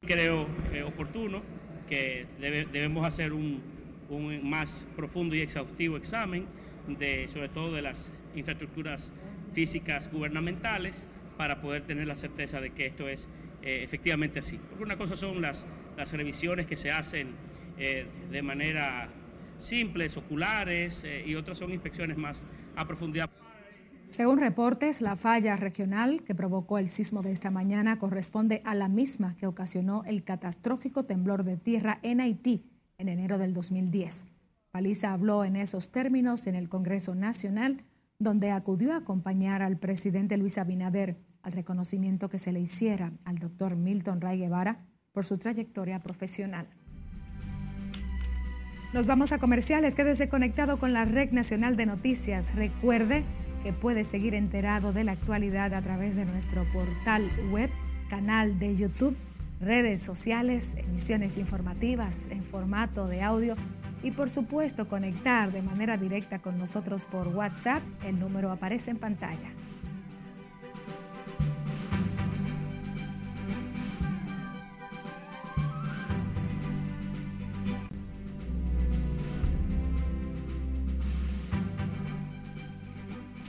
Creo 0.01 0.47
oportuno 0.85 1.41
que 1.87 2.27
debemos 2.39 3.07
hacer 3.07 3.33
un, 3.33 3.61
un 4.09 4.47
más 4.47 4.85
profundo 4.95 5.35
y 5.35 5.41
exhaustivo 5.41 5.97
examen 5.97 6.45
de 6.87 7.27
sobre 7.29 7.49
todo 7.49 7.73
de 7.73 7.81
las 7.81 8.11
infraestructuras 8.35 9.13
físicas 9.53 10.11
gubernamentales 10.11 11.07
para 11.37 11.61
poder 11.61 11.83
tener 11.83 12.07
la 12.07 12.15
certeza 12.15 12.59
de 12.59 12.71
que 12.71 12.85
esto 12.87 13.07
es 13.07 13.29
eh, 13.61 13.83
efectivamente 13.83 14.39
así. 14.39 14.59
Porque 14.69 14.83
una 14.83 14.97
cosa 14.97 15.15
son 15.15 15.41
las, 15.41 15.65
las 15.95 16.11
revisiones 16.11 16.67
que 16.67 16.75
se 16.75 16.91
hacen 16.91 17.29
eh, 17.77 18.05
de 18.29 18.41
manera 18.41 19.09
simples, 19.57 20.17
oculares, 20.17 21.03
eh, 21.05 21.23
y 21.25 21.35
otras 21.35 21.57
son 21.57 21.71
inspecciones 21.71 22.17
más 22.17 22.45
a 22.75 22.85
profundidad. 22.85 23.29
Según 24.13 24.37
reportes, 24.37 25.01
la 25.01 25.15
falla 25.15 25.55
regional 25.55 26.21
que 26.21 26.35
provocó 26.35 26.77
el 26.77 26.87
sismo 26.87 27.23
de 27.23 27.31
esta 27.31 27.49
mañana 27.49 27.97
corresponde 27.97 28.61
a 28.63 28.75
la 28.75 28.87
misma 28.87 29.35
que 29.37 29.47
ocasionó 29.47 30.03
el 30.05 30.23
catastrófico 30.23 31.05
temblor 31.05 31.43
de 31.43 31.57
tierra 31.57 31.97
en 32.03 32.21
Haití 32.21 32.63
en 32.99 33.09
enero 33.09 33.39
del 33.39 33.55
2010. 33.55 34.27
Paliza 34.69 35.13
habló 35.13 35.43
en 35.43 35.55
esos 35.55 35.91
términos 35.91 36.45
en 36.45 36.53
el 36.53 36.69
Congreso 36.69 37.15
Nacional, 37.15 37.85
donde 38.19 38.51
acudió 38.51 38.93
a 38.93 38.97
acompañar 38.97 39.63
al 39.63 39.77
presidente 39.77 40.37
Luis 40.37 40.59
Abinader 40.59 41.17
al 41.41 41.53
reconocimiento 41.53 42.29
que 42.29 42.37
se 42.37 42.51
le 42.51 42.59
hiciera 42.59 43.13
al 43.25 43.39
doctor 43.39 43.75
Milton 43.75 44.21
Ray 44.21 44.37
Guevara 44.37 44.85
por 45.11 45.25
su 45.25 45.39
trayectoria 45.39 46.03
profesional. 46.03 46.67
Nos 48.93 49.07
vamos 49.07 49.31
a 49.31 49.39
comerciales. 49.39 49.95
Quédese 49.95 50.29
conectado 50.29 50.77
con 50.77 50.93
la 50.93 51.03
Red 51.03 51.31
Nacional 51.31 51.75
de 51.75 51.87
Noticias. 51.87 52.53
Recuerde 52.53 53.25
que 53.63 53.73
puede 53.73 54.03
seguir 54.03 54.35
enterado 54.35 54.93
de 54.93 55.03
la 55.03 55.13
actualidad 55.13 55.73
a 55.73 55.81
través 55.81 56.15
de 56.15 56.25
nuestro 56.25 56.65
portal 56.71 57.29
web, 57.51 57.69
canal 58.09 58.59
de 58.59 58.75
YouTube 58.75 59.15
redes 59.63 60.01
sociales, 60.01 60.75
emisiones 60.77 61.37
informativas 61.37 62.27
en 62.27 62.43
formato 62.43 63.07
de 63.07 63.21
audio 63.21 63.55
y 64.03 64.11
por 64.11 64.29
supuesto 64.29 64.87
conectar 64.87 65.51
de 65.51 65.61
manera 65.61 65.97
directa 65.97 66.39
con 66.39 66.57
nosotros 66.57 67.05
por 67.05 67.29
WhatsApp. 67.29 67.81
El 68.05 68.19
número 68.19 68.51
aparece 68.51 68.91
en 68.91 68.97
pantalla. 68.97 69.47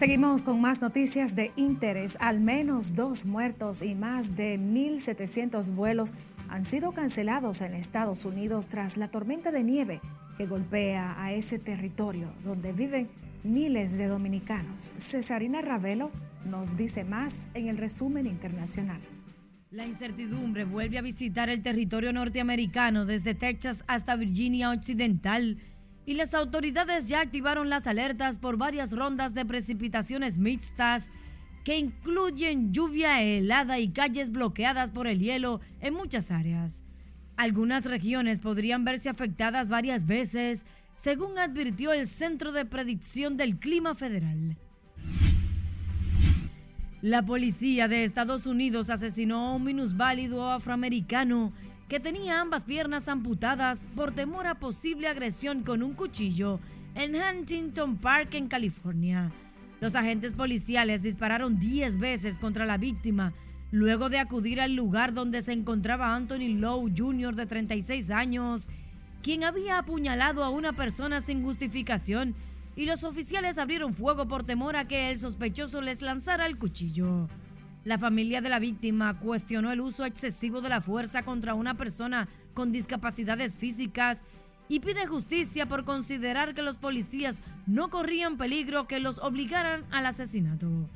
Seguimos 0.04 0.42
con 0.42 0.60
más 0.60 0.82
noticias 0.82 1.34
de 1.34 1.50
interés. 1.56 2.18
Al 2.20 2.38
menos 2.38 2.94
dos 2.94 3.24
muertos 3.24 3.82
y 3.82 3.94
más 3.94 4.36
de 4.36 4.58
1.700 4.58 5.74
vuelos 5.74 6.12
han 6.50 6.66
sido 6.66 6.92
cancelados 6.92 7.62
en 7.62 7.72
Estados 7.72 8.26
Unidos 8.26 8.66
tras 8.66 8.98
la 8.98 9.08
tormenta 9.08 9.50
de 9.50 9.64
nieve 9.64 10.02
que 10.36 10.44
golpea 10.44 11.14
a 11.16 11.32
ese 11.32 11.58
territorio 11.58 12.34
donde 12.44 12.74
viven 12.74 13.08
miles 13.44 13.96
de 13.96 14.08
dominicanos. 14.08 14.92
Cesarina 14.98 15.62
Ravelo 15.62 16.10
nos 16.44 16.76
dice 16.76 17.04
más 17.04 17.48
en 17.54 17.68
el 17.68 17.78
resumen 17.78 18.26
internacional. 18.26 19.00
La 19.70 19.86
incertidumbre 19.86 20.66
vuelve 20.66 20.98
a 20.98 21.02
visitar 21.02 21.48
el 21.48 21.62
territorio 21.62 22.12
norteamericano 22.12 23.06
desde 23.06 23.34
Texas 23.34 23.82
hasta 23.86 24.16
Virginia 24.16 24.70
Occidental 24.70 25.56
y 26.06 26.14
las 26.14 26.34
autoridades 26.34 27.08
ya 27.08 27.20
activaron 27.20 27.70
las 27.70 27.86
alertas 27.86 28.38
por 28.38 28.56
varias 28.56 28.92
rondas 28.92 29.34
de 29.34 29.44
precipitaciones 29.44 30.36
mixtas 30.36 31.10
que 31.64 31.78
incluyen 31.78 32.72
lluvia 32.72 33.22
helada 33.22 33.78
y 33.78 33.88
calles 33.88 34.30
bloqueadas 34.30 34.90
por 34.90 35.06
el 35.06 35.18
hielo 35.18 35.60
en 35.80 35.94
muchas 35.94 36.30
áreas. 36.30 36.82
Algunas 37.36 37.84
regiones 37.84 38.38
podrían 38.38 38.84
verse 38.84 39.08
afectadas 39.08 39.68
varias 39.68 40.06
veces 40.06 40.64
según 40.94 41.38
advirtió 41.38 41.92
el 41.92 42.06
Centro 42.06 42.52
de 42.52 42.64
Predicción 42.64 43.36
del 43.36 43.58
Clima 43.58 43.94
Federal. 43.94 44.56
La 47.02 47.22
policía 47.22 47.88
de 47.88 48.04
Estados 48.04 48.46
Unidos 48.46 48.88
asesinó 48.88 49.48
a 49.48 49.54
un 49.56 49.64
minusválido 49.64 50.50
afroamericano 50.50 51.52
que 51.88 52.00
tenía 52.00 52.40
ambas 52.40 52.64
piernas 52.64 53.08
amputadas 53.08 53.84
por 53.94 54.12
temor 54.12 54.46
a 54.46 54.56
posible 54.56 55.08
agresión 55.08 55.62
con 55.62 55.82
un 55.82 55.94
cuchillo 55.94 56.60
en 56.94 57.14
Huntington 57.14 57.98
Park, 57.98 58.34
en 58.34 58.48
California. 58.48 59.32
Los 59.80 59.94
agentes 59.94 60.34
policiales 60.34 61.02
dispararon 61.02 61.58
10 61.58 61.98
veces 61.98 62.38
contra 62.38 62.64
la 62.64 62.78
víctima 62.78 63.34
luego 63.70 64.08
de 64.08 64.18
acudir 64.18 64.60
al 64.60 64.76
lugar 64.76 65.14
donde 65.14 65.42
se 65.42 65.52
encontraba 65.52 66.14
Anthony 66.14 66.56
Lowe 66.58 66.92
Jr. 66.96 67.34
de 67.34 67.46
36 67.46 68.10
años, 68.10 68.68
quien 69.20 69.42
había 69.42 69.78
apuñalado 69.78 70.44
a 70.44 70.50
una 70.50 70.74
persona 70.74 71.20
sin 71.20 71.42
justificación 71.42 72.34
y 72.76 72.86
los 72.86 73.02
oficiales 73.02 73.58
abrieron 73.58 73.94
fuego 73.94 74.28
por 74.28 74.44
temor 74.44 74.76
a 74.76 74.86
que 74.86 75.10
el 75.10 75.18
sospechoso 75.18 75.80
les 75.80 76.02
lanzara 76.02 76.46
el 76.46 76.56
cuchillo. 76.56 77.28
La 77.84 77.98
familia 77.98 78.40
de 78.40 78.48
la 78.48 78.58
víctima 78.58 79.18
cuestionó 79.18 79.70
el 79.70 79.82
uso 79.82 80.06
excesivo 80.06 80.62
de 80.62 80.70
la 80.70 80.80
fuerza 80.80 81.22
contra 81.22 81.52
una 81.52 81.74
persona 81.74 82.28
con 82.54 82.72
discapacidades 82.72 83.58
físicas 83.58 84.22
y 84.70 84.80
pide 84.80 85.06
justicia 85.06 85.66
por 85.66 85.84
considerar 85.84 86.54
que 86.54 86.62
los 86.62 86.78
policías 86.78 87.42
no 87.66 87.90
corrían 87.90 88.38
peligro 88.38 88.86
que 88.86 89.00
los 89.00 89.18
obligaran 89.18 89.84
al 89.90 90.06
asesinato. 90.06 90.88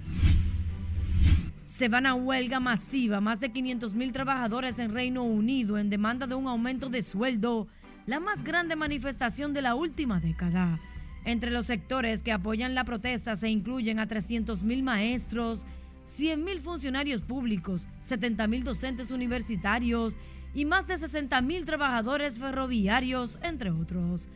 Se 1.67 1.91
van 1.91 2.07
a 2.07 2.15
huelga 2.15 2.59
masiva 2.59 3.21
más 3.21 3.39
de 3.39 3.53
500 3.53 3.93
mil 3.95 4.13
trabajadores 4.13 4.79
en 4.79 4.95
Reino 4.95 5.25
Unido 5.25 5.77
en 5.77 5.91
demanda 5.91 6.27
de 6.27 6.37
un 6.37 6.49
aumento 6.49 6.89
de 6.89 7.03
sueldo, 7.03 7.69
la 8.07 8.19
más 8.19 8.43
grande 8.43 8.77
manifestación 8.77 9.53
de 9.53 9.61
la 9.61 9.75
última 9.75 10.21
década. 10.21 10.81
Entre 11.25 11.51
los 11.51 11.67
sectores 11.67 12.23
que 12.23 12.33
apoyan 12.33 12.75
la 12.75 12.85
protesta 12.85 13.37
se 13.37 13.51
incluyen 13.51 13.99
a 13.99 14.07
300 14.07 14.63
mil 14.63 14.83
maestros, 14.83 15.67
100 16.09 16.43
mil 16.43 16.61
funcionarios 16.61 17.21
públicos, 17.21 17.83
70 18.03 18.47
mil 18.49 18.65
docentes 18.65 19.11
universitarios 19.11 20.17
y 20.55 20.65
más 20.65 20.87
de 20.87 20.99
60 20.99 21.41
mil 21.43 21.65
trabajadores 21.65 22.39
ferroviarios, 22.39 23.39
entre 23.43 23.71
otros. 23.71 24.29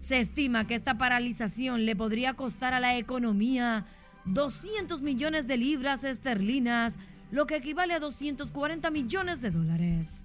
Se 0.00 0.18
estima 0.18 0.66
que 0.66 0.74
esta 0.74 0.98
paralización 0.98 1.84
le 1.86 1.94
podría 1.94 2.34
costar 2.34 2.74
a 2.74 2.80
la 2.80 2.96
economía 2.96 3.86
200 4.24 5.02
millones 5.02 5.46
de 5.46 5.56
libras 5.56 6.02
esterlinas, 6.02 6.94
lo 7.30 7.46
que 7.46 7.56
equivale 7.56 7.94
a 7.94 8.00
240 8.00 8.90
millones 8.90 9.40
de 9.40 9.50
dólares. 9.50 10.22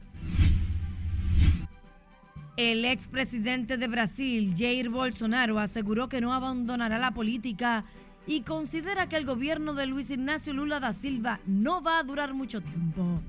El 2.55 2.85
expresidente 2.85 3.77
de 3.77 3.87
Brasil, 3.87 4.55
Jair 4.57 4.89
Bolsonaro, 4.89 5.59
aseguró 5.59 6.09
que 6.09 6.21
no 6.21 6.33
abandonará 6.33 6.97
la 6.97 7.11
política 7.11 7.85
y 8.27 8.41
considera 8.41 9.07
que 9.07 9.15
el 9.15 9.25
gobierno 9.25 9.73
de 9.73 9.87
Luis 9.87 10.09
Ignacio 10.11 10.53
Lula 10.53 10.81
da 10.81 10.91
Silva 10.91 11.39
no 11.47 11.81
va 11.81 11.97
a 11.97 12.03
durar 12.03 12.33
mucho 12.33 12.61
tiempo. 12.61 13.21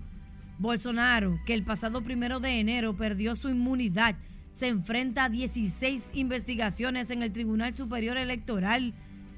Bolsonaro, 0.58 1.38
que 1.46 1.54
el 1.54 1.62
pasado 1.62 2.02
primero 2.02 2.40
de 2.40 2.58
enero 2.58 2.96
perdió 2.96 3.36
su 3.36 3.48
inmunidad, 3.48 4.16
se 4.50 4.66
enfrenta 4.66 5.24
a 5.24 5.28
16 5.28 6.02
investigaciones 6.14 7.10
en 7.10 7.22
el 7.22 7.32
Tribunal 7.32 7.76
Superior 7.76 8.16
Electoral 8.16 8.92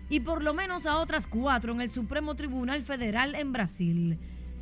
y 0.08 0.20
por 0.20 0.42
lo 0.42 0.54
menos 0.54 0.86
a 0.86 0.96
otras 0.96 1.26
cuatro 1.26 1.74
en 1.74 1.82
el 1.82 1.90
Supremo 1.90 2.34
Tribunal 2.36 2.82
Federal 2.82 3.34
en 3.34 3.52
Brasil. 3.52 4.18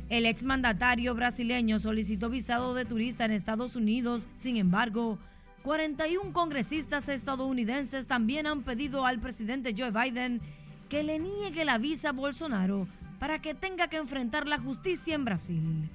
El 0.09 0.25
exmandatario 0.25 1.15
brasileño 1.15 1.79
solicitó 1.79 2.29
visado 2.29 2.73
de 2.73 2.83
turista 2.83 3.23
en 3.23 3.31
Estados 3.31 3.77
Unidos, 3.77 4.27
sin 4.35 4.57
embargo, 4.57 5.17
41 5.63 6.33
congresistas 6.33 7.07
estadounidenses 7.09 8.07
también 8.07 8.47
han 8.47 8.63
pedido 8.63 9.05
al 9.05 9.19
presidente 9.19 9.75
Joe 9.77 9.91
Biden 9.91 10.41
que 10.89 11.03
le 11.03 11.19
niegue 11.19 11.63
la 11.65 11.77
visa 11.77 12.09
a 12.09 12.13
Bolsonaro 12.13 12.87
para 13.19 13.39
que 13.39 13.53
tenga 13.53 13.87
que 13.87 13.97
enfrentar 13.97 14.47
la 14.47 14.59
justicia 14.59 15.13
en 15.13 15.25
Brasil. 15.25 15.89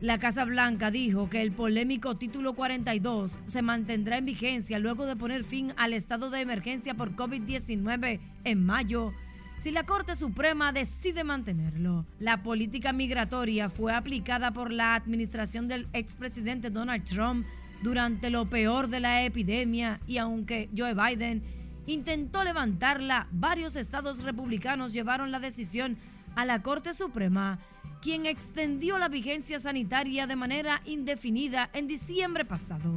La 0.00 0.18
Casa 0.18 0.44
Blanca 0.44 0.90
dijo 0.90 1.28
que 1.28 1.42
el 1.42 1.52
polémico 1.52 2.16
título 2.16 2.54
42 2.54 3.38
se 3.46 3.62
mantendrá 3.62 4.18
en 4.18 4.26
vigencia 4.26 4.78
luego 4.78 5.06
de 5.06 5.16
poner 5.16 5.44
fin 5.44 5.72
al 5.76 5.92
estado 5.92 6.30
de 6.30 6.40
emergencia 6.40 6.94
por 6.94 7.16
COVID-19 7.16 8.20
en 8.44 8.64
mayo 8.64 9.12
si 9.58 9.70
la 9.70 9.84
Corte 9.84 10.16
Suprema 10.16 10.72
decide 10.72 11.22
mantenerlo. 11.22 12.06
La 12.18 12.42
política 12.42 12.94
migratoria 12.94 13.68
fue 13.68 13.92
aplicada 13.92 14.52
por 14.52 14.72
la 14.72 14.94
administración 14.94 15.68
del 15.68 15.86
expresidente 15.92 16.70
Donald 16.70 17.04
Trump 17.04 17.46
durante 17.82 18.30
lo 18.30 18.48
peor 18.48 18.88
de 18.88 19.00
la 19.00 19.22
epidemia 19.22 20.00
y 20.06 20.16
aunque 20.16 20.70
Joe 20.74 20.94
Biden 20.94 21.42
intentó 21.86 22.44
levantarla, 22.44 23.28
varios 23.30 23.76
estados 23.76 24.22
republicanos 24.22 24.92
llevaron 24.92 25.30
la 25.30 25.40
decisión 25.40 25.98
a 26.36 26.44
la 26.44 26.62
Corte 26.62 26.94
Suprema, 26.94 27.58
quien 28.00 28.26
extendió 28.26 28.98
la 28.98 29.08
vigencia 29.08 29.60
sanitaria 29.60 30.26
de 30.26 30.36
manera 30.36 30.80
indefinida 30.86 31.70
en 31.72 31.86
diciembre 31.86 32.44
pasado. 32.44 32.90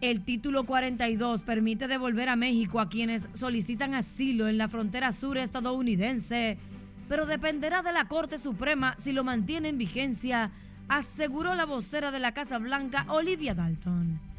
El 0.00 0.24
título 0.24 0.64
42 0.64 1.42
permite 1.42 1.86
devolver 1.86 2.30
a 2.30 2.36
México 2.36 2.80
a 2.80 2.88
quienes 2.88 3.28
solicitan 3.34 3.94
asilo 3.94 4.48
en 4.48 4.56
la 4.56 4.68
frontera 4.68 5.12
sur 5.12 5.36
estadounidense, 5.36 6.58
pero 7.08 7.26
dependerá 7.26 7.82
de 7.82 7.92
la 7.92 8.08
Corte 8.08 8.38
Suprema 8.38 8.94
si 8.98 9.12
lo 9.12 9.24
mantiene 9.24 9.68
en 9.68 9.78
vigencia, 9.78 10.52
aseguró 10.88 11.54
la 11.54 11.66
vocera 11.66 12.10
de 12.10 12.18
la 12.18 12.32
Casa 12.32 12.58
Blanca, 12.58 13.04
Olivia 13.08 13.54
Dalton. 13.54 14.29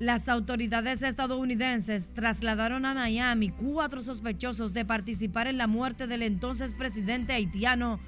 Las 0.00 0.30
autoridades 0.30 1.02
estadounidenses 1.02 2.08
trasladaron 2.14 2.86
a 2.86 2.94
Miami 2.94 3.50
cuatro 3.50 4.02
sospechosos 4.02 4.72
de 4.72 4.86
participar 4.86 5.46
en 5.46 5.58
la 5.58 5.66
muerte 5.66 6.06
del 6.06 6.22
entonces 6.22 6.72
presidente 6.72 7.34
haitiano 7.34 8.00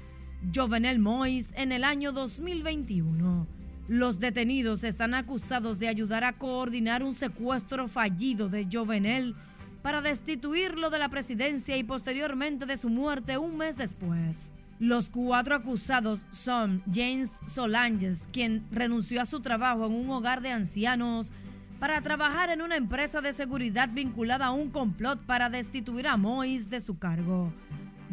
Jovenel 0.55 0.99
Moïse 0.99 1.51
en 1.53 1.71
el 1.71 1.83
año 1.83 2.11
2021. 2.11 3.45
Los 3.87 4.19
detenidos 4.19 4.83
están 4.83 5.13
acusados 5.13 5.77
de 5.77 5.87
ayudar 5.87 6.23
a 6.23 6.33
coordinar 6.33 7.03
un 7.03 7.13
secuestro 7.13 7.87
fallido 7.87 8.49
de 8.49 8.67
Jovenel 8.71 9.35
para 9.83 10.01
destituirlo 10.01 10.89
de 10.89 10.97
la 10.97 11.09
presidencia 11.09 11.77
y 11.77 11.83
posteriormente 11.83 12.65
de 12.65 12.77
su 12.77 12.89
muerte 12.89 13.37
un 13.37 13.55
mes 13.55 13.77
después. 13.77 14.49
Los 14.79 15.11
cuatro 15.11 15.53
acusados 15.53 16.25
son 16.31 16.81
James 16.91 17.29
Solanges, 17.45 18.27
quien 18.31 18.65
renunció 18.71 19.21
a 19.21 19.25
su 19.25 19.41
trabajo 19.41 19.85
en 19.85 19.93
un 19.93 20.09
hogar 20.09 20.41
de 20.41 20.49
ancianos 20.49 21.31
para 21.83 21.99
trabajar 21.99 22.49
en 22.49 22.61
una 22.61 22.77
empresa 22.77 23.19
de 23.19 23.33
seguridad 23.33 23.89
vinculada 23.91 24.45
a 24.45 24.51
un 24.51 24.69
complot 24.69 25.19
para 25.25 25.49
destituir 25.49 26.07
a 26.07 26.15
Mois 26.15 26.69
de 26.69 26.79
su 26.79 26.97
cargo. 26.97 27.53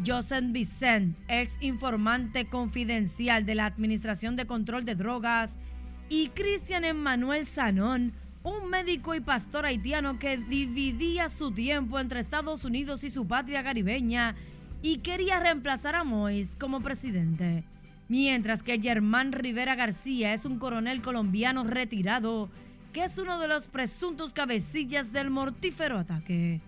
Joseph 0.05 0.43
Vicent, 0.49 1.15
ex 1.29 1.55
informante 1.61 2.49
confidencial 2.49 3.45
de 3.45 3.55
la 3.55 3.65
Administración 3.67 4.35
de 4.35 4.45
Control 4.45 4.83
de 4.83 4.95
Drogas, 4.95 5.57
y 6.09 6.27
Cristian 6.31 6.83
Emmanuel 6.83 7.45
Sanón, 7.45 8.11
un 8.43 8.69
médico 8.69 9.15
y 9.15 9.21
pastor 9.21 9.65
haitiano 9.65 10.19
que 10.19 10.35
dividía 10.35 11.29
su 11.29 11.53
tiempo 11.53 11.97
entre 11.97 12.19
Estados 12.19 12.65
Unidos 12.65 13.05
y 13.05 13.09
su 13.09 13.25
patria 13.25 13.63
caribeña 13.63 14.35
y 14.81 14.97
quería 14.97 15.39
reemplazar 15.39 15.95
a 15.95 16.03
Mois 16.03 16.57
como 16.59 16.81
presidente. 16.81 17.63
Mientras 18.09 18.63
que 18.63 18.81
Germán 18.81 19.31
Rivera 19.31 19.75
García 19.75 20.33
es 20.33 20.43
un 20.43 20.59
coronel 20.59 21.01
colombiano 21.01 21.63
retirado 21.63 22.49
que 22.91 23.05
es 23.05 23.17
uno 23.17 23.39
de 23.39 23.47
los 23.47 23.67
presuntos 23.67 24.33
cabecillas 24.33 25.13
del 25.13 25.29
mortífero 25.29 25.99
ataque. 25.99 26.61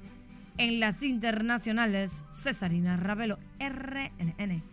En 0.58 0.80
las 0.80 1.04
internacionales, 1.04 2.24
Cesarina 2.32 2.96
Ravelo, 2.96 3.40
RNN. 3.60 4.64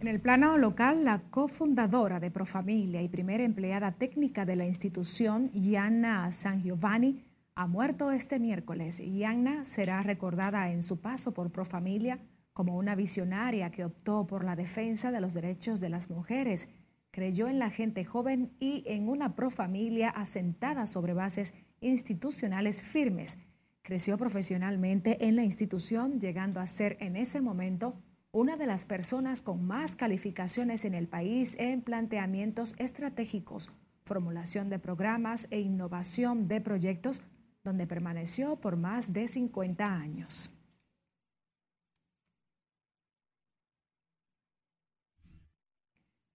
En 0.00 0.08
el 0.08 0.20
plano 0.20 0.56
local, 0.56 1.04
la 1.04 1.20
cofundadora 1.30 2.20
de 2.20 2.30
Profamilia 2.30 3.02
y 3.02 3.08
primera 3.08 3.44
empleada 3.44 3.92
técnica 3.92 4.44
de 4.44 4.56
la 4.56 4.66
institución, 4.66 5.50
Yanna 5.52 6.30
San 6.32 6.62
Giovanni, 6.62 7.24
ha 7.54 7.66
muerto 7.66 8.10
este 8.10 8.38
miércoles. 8.38 9.02
Yanna 9.04 9.64
será 9.64 10.02
recordada 10.02 10.70
en 10.70 10.82
su 10.82 11.00
paso 11.00 11.32
por 11.34 11.50
Profamilia 11.50 12.20
como 12.52 12.76
una 12.76 12.94
visionaria 12.94 13.70
que 13.70 13.84
optó 13.84 14.26
por 14.26 14.44
la 14.44 14.56
defensa 14.56 15.10
de 15.10 15.20
los 15.20 15.34
derechos 15.34 15.80
de 15.80 15.88
las 15.88 16.08
mujeres, 16.08 16.68
creyó 17.14 17.46
en 17.46 17.60
la 17.60 17.70
gente 17.70 18.04
joven 18.04 18.50
y 18.58 18.82
en 18.86 19.08
una 19.08 19.36
profamilia 19.36 20.10
asentada 20.10 20.86
sobre 20.86 21.14
bases 21.14 21.54
institucionales 21.80 22.82
firmes 22.82 23.38
Creció 23.84 24.16
profesionalmente 24.16 25.26
en 25.26 25.36
la 25.36 25.44
institución, 25.44 26.18
llegando 26.18 26.58
a 26.58 26.66
ser 26.66 26.96
en 27.00 27.16
ese 27.16 27.42
momento 27.42 28.00
una 28.32 28.56
de 28.56 28.66
las 28.66 28.86
personas 28.86 29.42
con 29.42 29.66
más 29.66 29.94
calificaciones 29.94 30.86
en 30.86 30.94
el 30.94 31.06
país 31.06 31.54
en 31.58 31.82
planteamientos 31.82 32.74
estratégicos, 32.78 33.70
formulación 34.06 34.70
de 34.70 34.78
programas 34.78 35.48
e 35.50 35.60
innovación 35.60 36.48
de 36.48 36.62
proyectos, 36.62 37.20
donde 37.62 37.86
permaneció 37.86 38.56
por 38.56 38.78
más 38.78 39.12
de 39.12 39.28
50 39.28 39.94
años. 39.94 40.50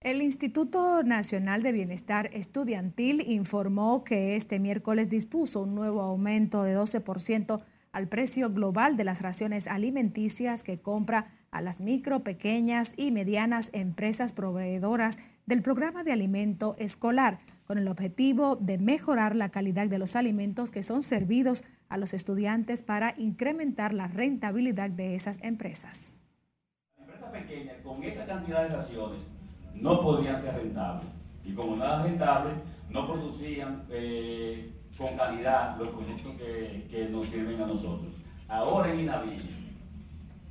El 0.02 0.22
Instituto 0.22 1.02
Nacional 1.02 1.62
de 1.62 1.72
Bienestar 1.72 2.30
Estudiantil 2.32 3.22
informó 3.30 4.02
que 4.02 4.34
este 4.34 4.58
miércoles 4.58 5.10
dispuso 5.10 5.60
un 5.60 5.74
nuevo 5.74 6.00
aumento 6.00 6.62
de 6.62 6.74
12% 6.74 7.60
al 7.92 8.08
precio 8.08 8.48
global 8.48 8.96
de 8.96 9.04
las 9.04 9.20
raciones 9.20 9.68
alimenticias 9.68 10.62
que 10.62 10.80
compra 10.80 11.32
a 11.50 11.60
las 11.60 11.82
micro, 11.82 12.20
pequeñas 12.20 12.94
y 12.96 13.12
medianas 13.12 13.68
empresas 13.74 14.32
proveedoras 14.32 15.18
del 15.44 15.60
programa 15.60 16.02
de 16.02 16.12
alimento 16.12 16.76
escolar, 16.78 17.40
con 17.66 17.76
el 17.76 17.86
objetivo 17.86 18.56
de 18.56 18.78
mejorar 18.78 19.36
la 19.36 19.50
calidad 19.50 19.86
de 19.86 19.98
los 19.98 20.16
alimentos 20.16 20.70
que 20.70 20.82
son 20.82 21.02
servidos 21.02 21.62
a 21.90 21.98
los 21.98 22.14
estudiantes 22.14 22.82
para 22.82 23.14
incrementar 23.18 23.92
la 23.92 24.08
rentabilidad 24.08 24.88
de 24.88 25.14
esas 25.14 25.38
empresas. 25.42 26.14
Empresas 26.96 27.30
pequeñas 27.30 27.76
con 27.84 28.02
esa 28.02 28.24
cantidad 28.24 28.62
de 28.62 28.76
raciones 28.76 29.39
no 29.80 30.00
podían 30.00 30.40
ser 30.40 30.54
rentables. 30.54 31.08
Y 31.44 31.52
como 31.52 31.76
no 31.76 31.84
eran 31.84 32.02
rentables, 32.04 32.54
no 32.90 33.06
producían 33.06 33.84
eh, 33.90 34.72
con 34.96 35.16
calidad 35.16 35.76
los 35.78 35.88
proyectos 35.88 36.34
que, 36.36 36.86
que, 36.90 37.08
nos 37.08 37.26
sirven 37.26 37.60
a 37.62 37.66
nosotros. 37.66 38.12
Ahora 38.48 38.92
en 38.92 39.00
INAVI, 39.00 39.40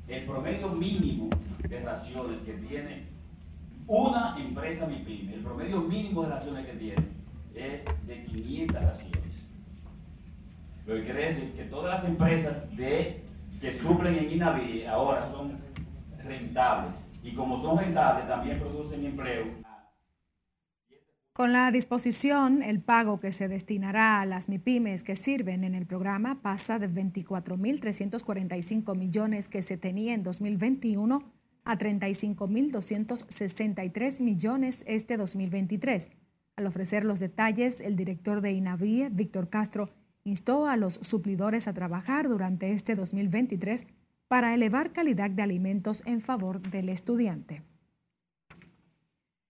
el 0.08 0.26
promedio 0.26 0.70
mínimo 0.70 1.30
de 1.68 1.80
raciones 1.82 2.40
que 2.40 2.54
tiene 2.54 3.04
una 3.86 4.36
empresa 4.40 4.88
MIPIME, 4.88 5.36
el 5.36 5.42
promedio 5.42 5.82
mínimo 5.82 6.24
de 6.24 6.30
raciones 6.30 6.66
que 6.66 6.74
tiene 6.74 7.04
es 7.54 7.84
de 8.08 8.24
500 8.26 8.82
raciones. 8.82 9.20
Lo 10.86 10.96
que 10.96 11.04
quiere 11.04 11.26
decir 11.28 11.54
que 11.54 11.64
todas 11.66 12.00
las 12.00 12.06
empresas 12.06 12.76
de, 12.76 13.24
que 13.62 13.80
suplen 13.80 14.16
en 14.16 14.32
INAVI 14.32 14.86
ahora 14.86 15.30
son 15.30 15.60
rentables 16.24 16.96
y 17.24 17.34
como 17.36 17.62
son 17.62 17.78
rentables 17.78 18.28
también 18.28 18.60
producen 18.60 19.06
empleo. 19.06 19.46
Con 21.34 21.54
la 21.54 21.72
disposición, 21.72 22.64
el 22.64 22.82
pago 22.82 23.22
que 23.22 23.32
se 23.32 23.48
destinará 23.48 24.20
a 24.20 24.26
las 24.26 24.50
MIPIMES 24.50 25.04
que 25.04 25.16
sirven 25.16 25.64
en 25.64 25.74
el 25.74 25.86
programa 25.86 26.42
pasa 26.42 26.80
de 26.80 26.90
24.345 26.90 28.98
millones 28.98 29.48
que 29.48 29.62
se 29.62 29.78
tenía 29.78 30.14
en 30.14 30.24
2021 30.24 31.24
a 31.64 31.78
35.263 31.78 34.22
millones 34.22 34.84
este 34.86 35.16
2023. 35.16 36.10
Al 36.58 36.66
ofrecer 36.66 37.06
los 37.06 37.20
detalles, 37.20 37.80
el 37.80 37.96
director 37.96 38.42
de 38.42 38.52
INAVIE, 38.52 39.08
Víctor 39.10 39.50
Castro, 39.50 39.92
instó 40.26 40.68
a 40.68 40.76
los 40.76 40.96
suplidores 40.96 41.70
a 41.70 41.74
trabajar 41.74 42.28
durante 42.28 42.72
este 42.72 42.96
2023 42.96 43.88
para 44.30 44.54
elevar 44.54 44.94
calidad 44.94 45.32
de 45.32 45.42
alimentos 45.42 46.04
en 46.06 46.22
favor 46.22 46.62
del 46.62 46.90
estudiante. 46.90 47.64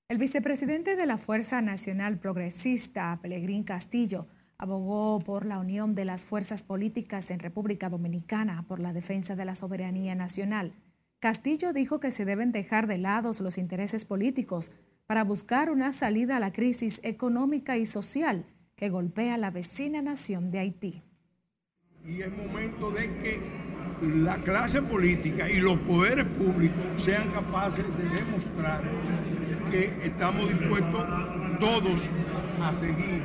El 0.07 0.17
vicepresidente 0.17 0.95
de 0.95 1.05
la 1.05 1.17
Fuerza 1.17 1.61
Nacional 1.61 2.17
Progresista, 2.17 3.19
Pelegrín 3.21 3.63
Castillo, 3.63 4.25
abogó 4.57 5.19
por 5.19 5.45
la 5.45 5.59
unión 5.59 5.95
de 5.95 6.05
las 6.05 6.25
fuerzas 6.25 6.63
políticas 6.63 7.29
en 7.29 7.39
República 7.39 7.89
Dominicana 7.89 8.65
por 8.67 8.79
la 8.79 8.93
defensa 8.93 9.35
de 9.35 9.45
la 9.45 9.53
soberanía 9.53 10.15
nacional. 10.15 10.73
Castillo 11.19 11.73
dijo 11.73 11.99
que 11.99 12.09
se 12.09 12.23
deben 12.23 12.53
dejar 12.53 12.87
de 12.87 12.97
lado 12.97 13.31
los 13.41 13.57
intereses 13.57 14.05
políticos 14.05 14.71
para 15.05 15.25
buscar 15.25 15.69
una 15.71 15.91
salida 15.91 16.37
a 16.37 16.39
la 16.39 16.53
crisis 16.53 17.01
económica 17.03 17.77
y 17.77 17.85
social 17.85 18.45
que 18.77 18.89
golpea 18.89 19.35
a 19.35 19.37
la 19.37 19.51
vecina 19.51 20.01
nación 20.01 20.51
de 20.51 20.59
Haití. 20.59 21.03
Y 22.05 22.21
es 22.21 22.31
momento 22.31 22.91
de 22.91 23.07
que 23.19 23.39
la 24.01 24.37
clase 24.37 24.81
política 24.81 25.49
y 25.49 25.59
los 25.59 25.77
poderes 25.79 26.25
públicos 26.25 26.85
sean 26.97 27.29
capaces 27.31 27.85
de 27.97 28.03
demostrar 28.03 28.81
que 29.71 29.93
estamos 30.03 30.49
dispuestos 30.49 31.05
todos 31.59 32.09
a 32.61 32.73
seguir 32.73 33.23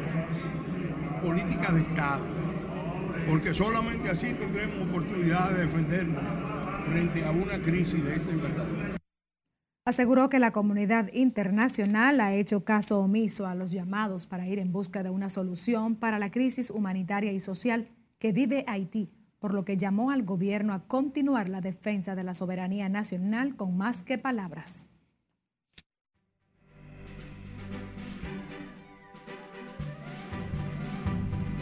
política 1.22 1.72
de 1.72 1.80
Estado, 1.80 2.24
porque 3.28 3.54
solamente 3.54 4.10
así 4.10 4.34
tendremos 4.34 4.88
oportunidad 4.88 5.50
de 5.50 5.62
defendernos 5.62 6.22
frente 6.84 7.24
a 7.24 7.30
una 7.30 7.62
crisis 7.62 8.04
de 8.04 8.14
esta 8.14 8.30
envergadura. 8.30 8.96
Aseguró 9.86 10.28
que 10.30 10.38
la 10.38 10.50
comunidad 10.50 11.10
internacional 11.12 12.20
ha 12.20 12.34
hecho 12.34 12.64
caso 12.64 13.00
omiso 13.00 13.46
a 13.46 13.54
los 13.54 13.70
llamados 13.70 14.26
para 14.26 14.46
ir 14.46 14.58
en 14.58 14.72
busca 14.72 15.02
de 15.02 15.10
una 15.10 15.28
solución 15.28 15.96
para 15.96 16.18
la 16.18 16.30
crisis 16.30 16.70
humanitaria 16.70 17.32
y 17.32 17.40
social 17.40 17.88
que 18.18 18.32
vive 18.32 18.64
Haití, 18.66 19.10
por 19.44 19.52
lo 19.52 19.66
que 19.66 19.76
llamó 19.76 20.10
al 20.10 20.22
gobierno 20.22 20.72
a 20.72 20.84
continuar 20.86 21.50
la 21.50 21.60
defensa 21.60 22.14
de 22.14 22.24
la 22.24 22.32
soberanía 22.32 22.88
nacional 22.88 23.56
con 23.56 23.76
más 23.76 24.02
que 24.02 24.16
palabras. 24.16 24.88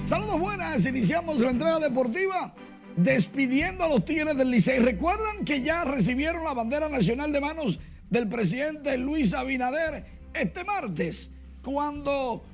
Saludos 0.05 0.39
buenas, 0.39 0.87
iniciamos 0.87 1.41
la 1.41 1.51
entrada 1.51 1.81
deportiva 1.81 2.55
despidiendo 2.97 3.83
a 3.83 3.89
los 3.89 4.05
Tigres 4.05 4.37
del 4.37 4.53
Licey. 4.53 4.79
Recuerdan 4.79 5.45
que 5.45 5.63
ya 5.63 5.85
recibieron 5.85 6.45
la 6.45 6.55
bandera 6.55 6.89
nacional 6.89 7.33
de 7.33 7.41
manos 7.41 7.81
del 8.09 8.29
presidente 8.29 8.97
Luis 8.97 9.35
Abinader 9.35 10.05
este 10.35 10.63
martes, 10.63 11.33
cuando 11.65 12.45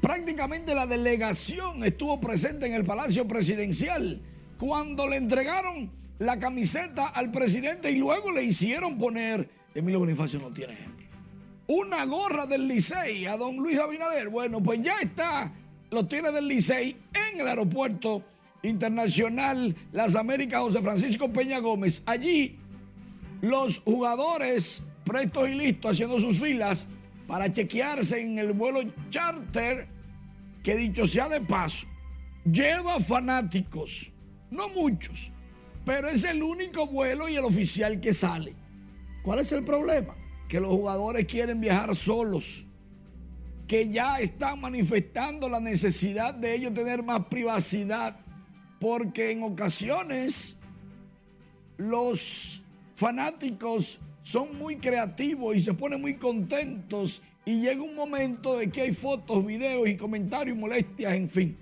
prácticamente 0.00 0.74
la 0.74 0.86
delegación 0.86 1.84
estuvo 1.84 2.20
presente 2.20 2.66
en 2.66 2.74
el 2.74 2.84
Palacio 2.84 3.26
Presidencial, 3.28 4.20
cuando 4.58 5.08
le 5.08 5.16
entregaron 5.16 5.90
la 6.18 6.38
camiseta 6.38 7.06
al 7.06 7.30
presidente 7.30 7.90
y 7.90 7.96
luego 7.96 8.30
le 8.30 8.44
hicieron 8.44 8.98
poner, 8.98 9.48
Emilio 9.74 10.00
Bonifacio 10.00 10.38
no 10.38 10.52
tiene 10.52 10.74
ejemplo, 10.74 11.06
una 11.66 12.04
gorra 12.04 12.46
del 12.46 12.66
Licey 12.66 13.26
a 13.26 13.36
don 13.36 13.56
Luis 13.56 13.78
Abinader. 13.78 14.28
Bueno, 14.28 14.60
pues 14.60 14.82
ya 14.82 14.98
está 15.00 15.52
los 15.90 16.08
Tigres 16.08 16.34
del 16.34 16.48
Licey 16.48 16.96
en 17.30 17.40
el 17.40 17.46
aeropuerto 17.46 18.24
internacional 18.62 19.74
Las 19.92 20.14
Américas 20.16 20.60
José 20.60 20.82
Francisco 20.82 21.32
Peña 21.32 21.60
Gómez. 21.60 22.02
Allí 22.06 22.58
los 23.40 23.78
jugadores 23.80 24.82
prestos 25.04 25.48
y 25.48 25.54
listos 25.54 25.92
haciendo 25.92 26.18
sus 26.18 26.38
filas 26.40 26.88
para 27.30 27.52
chequearse 27.52 28.20
en 28.20 28.40
el 28.40 28.52
vuelo 28.54 28.80
charter 29.08 29.86
que 30.64 30.74
dicho 30.74 31.06
sea 31.06 31.28
de 31.28 31.40
paso, 31.40 31.86
lleva 32.44 32.98
fanáticos, 32.98 34.10
no 34.50 34.68
muchos, 34.68 35.30
pero 35.84 36.08
es 36.08 36.24
el 36.24 36.42
único 36.42 36.88
vuelo 36.88 37.28
y 37.28 37.36
el 37.36 37.44
oficial 37.44 38.00
que 38.00 38.12
sale. 38.12 38.56
¿Cuál 39.22 39.38
es 39.38 39.52
el 39.52 39.62
problema? 39.64 40.16
Que 40.48 40.58
los 40.58 40.70
jugadores 40.72 41.24
quieren 41.26 41.60
viajar 41.60 41.94
solos, 41.94 42.66
que 43.68 43.88
ya 43.88 44.18
están 44.18 44.60
manifestando 44.60 45.48
la 45.48 45.60
necesidad 45.60 46.34
de 46.34 46.56
ellos 46.56 46.74
tener 46.74 47.04
más 47.04 47.26
privacidad, 47.26 48.18
porque 48.80 49.30
en 49.30 49.44
ocasiones 49.44 50.56
los 51.76 52.64
fanáticos 52.96 54.00
son 54.22 54.58
muy 54.58 54.76
creativos 54.76 55.56
y 55.56 55.62
se 55.62 55.74
ponen 55.74 56.00
muy 56.00 56.14
contentos 56.14 57.22
y 57.44 57.60
llega 57.60 57.82
un 57.82 57.94
momento 57.94 58.58
de 58.58 58.70
que 58.70 58.82
hay 58.82 58.92
fotos, 58.92 59.44
videos 59.44 59.88
y 59.88 59.96
comentarios 59.96 60.56
y 60.56 60.60
molestias, 60.60 61.14
en 61.14 61.28
fin. 61.28 61.56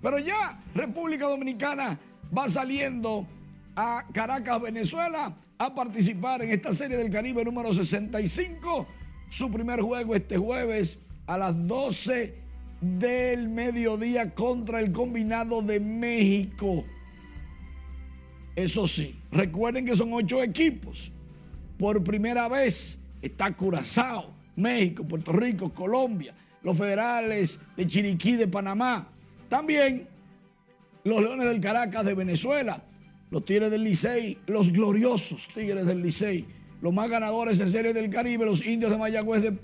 Pero 0.00 0.18
ya 0.18 0.62
República 0.74 1.26
Dominicana 1.26 1.98
va 2.36 2.48
saliendo 2.48 3.26
a 3.74 4.06
Caracas, 4.12 4.60
Venezuela, 4.60 5.36
a 5.58 5.74
participar 5.74 6.42
en 6.42 6.50
esta 6.50 6.72
serie 6.72 6.96
del 6.96 7.10
Caribe 7.10 7.44
número 7.44 7.72
65. 7.72 8.86
Su 9.28 9.50
primer 9.50 9.80
juego 9.80 10.14
este 10.14 10.36
jueves 10.36 10.98
a 11.26 11.38
las 11.38 11.66
12 11.66 12.34
del 12.80 13.48
mediodía 13.48 14.34
contra 14.34 14.80
el 14.80 14.92
combinado 14.92 15.62
de 15.62 15.80
México. 15.80 16.84
Eso 18.54 18.86
sí, 18.86 19.18
recuerden 19.32 19.84
que 19.84 19.96
son 19.96 20.12
ocho 20.12 20.42
equipos. 20.42 21.10
Por 21.78 22.02
primera 22.04 22.48
vez 22.48 22.98
está 23.20 23.52
Curazao, 23.52 24.34
México, 24.56 25.04
Puerto 25.04 25.32
Rico, 25.32 25.72
Colombia, 25.72 26.34
los 26.62 26.76
federales 26.76 27.58
de 27.76 27.86
Chiriquí, 27.86 28.36
de 28.36 28.48
Panamá. 28.48 29.08
También 29.48 30.08
los 31.04 31.20
Leones 31.20 31.46
del 31.46 31.60
Caracas 31.60 32.04
de 32.04 32.14
Venezuela, 32.14 32.82
los 33.30 33.44
Tigres 33.44 33.70
del 33.70 33.82
Licey, 33.82 34.38
los 34.46 34.72
gloriosos 34.72 35.48
Tigres 35.54 35.86
del 35.86 36.02
Licey, 36.02 36.46
los 36.80 36.92
más 36.92 37.10
ganadores 37.10 37.60
en 37.60 37.70
Serie 37.70 37.92
del 37.92 38.10
Caribe, 38.10 38.44
los 38.44 38.64
Indios 38.64 38.90
de 38.90 38.98
Mayagüez 38.98 39.42
de 39.42 39.58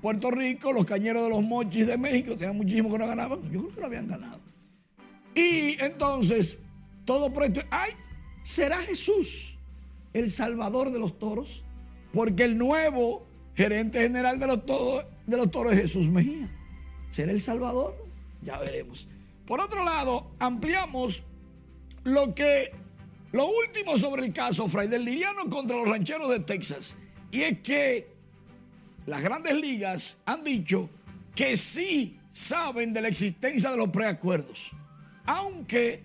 Puerto 0.00 0.30
Rico, 0.30 0.72
los 0.72 0.84
Cañeros 0.84 1.24
de 1.24 1.30
los 1.30 1.42
Mochis 1.42 1.86
de 1.86 1.96
México, 1.96 2.36
tenían 2.36 2.56
muchísimo 2.56 2.92
que 2.92 2.98
no 2.98 3.06
ganaban, 3.06 3.42
yo 3.50 3.62
creo 3.62 3.74
que 3.74 3.80
lo 3.80 3.86
habían 3.86 4.06
ganado. 4.06 4.40
Y 5.34 5.82
entonces, 5.82 6.58
todo 7.04 7.32
presto, 7.32 7.62
¡ay! 7.70 7.92
¿Será 8.42 8.78
Jesús 8.78 9.53
el 10.14 10.30
Salvador 10.30 10.90
de 10.90 10.98
los 10.98 11.18
toros? 11.18 11.62
Porque 12.12 12.44
el 12.44 12.56
nuevo 12.56 13.26
gerente 13.54 14.00
general 14.00 14.38
de 14.38 14.46
los, 14.46 14.64
toros, 14.64 15.04
de 15.26 15.36
los 15.36 15.50
toros 15.50 15.74
es 15.74 15.82
Jesús 15.82 16.08
Mejía. 16.08 16.50
¿Será 17.10 17.32
el 17.32 17.42
Salvador? 17.42 17.94
Ya 18.42 18.58
veremos. 18.58 19.06
Por 19.46 19.60
otro 19.60 19.84
lado, 19.84 20.30
ampliamos 20.38 21.22
lo 22.04 22.34
que 22.34 22.72
lo 23.32 23.46
último 23.46 23.96
sobre 23.96 24.24
el 24.24 24.32
caso 24.32 24.68
Fray 24.68 24.86
del 24.86 25.04
Liriano 25.04 25.50
contra 25.50 25.76
los 25.76 25.88
rancheros 25.88 26.30
de 26.30 26.40
Texas. 26.40 26.94
Y 27.32 27.42
es 27.42 27.58
que 27.60 28.08
las 29.06 29.22
grandes 29.22 29.54
ligas 29.54 30.16
han 30.24 30.44
dicho 30.44 30.88
que 31.34 31.56
sí 31.56 32.18
saben 32.30 32.92
de 32.92 33.02
la 33.02 33.08
existencia 33.08 33.70
de 33.70 33.76
los 33.76 33.90
preacuerdos. 33.90 34.70
Aunque 35.26 36.02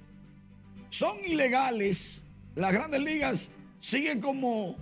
son 0.90 1.18
ilegales, 1.26 2.24
las 2.56 2.74
grandes 2.74 3.02
ligas 3.02 3.50
siguen 3.80 4.22
como 4.22 4.76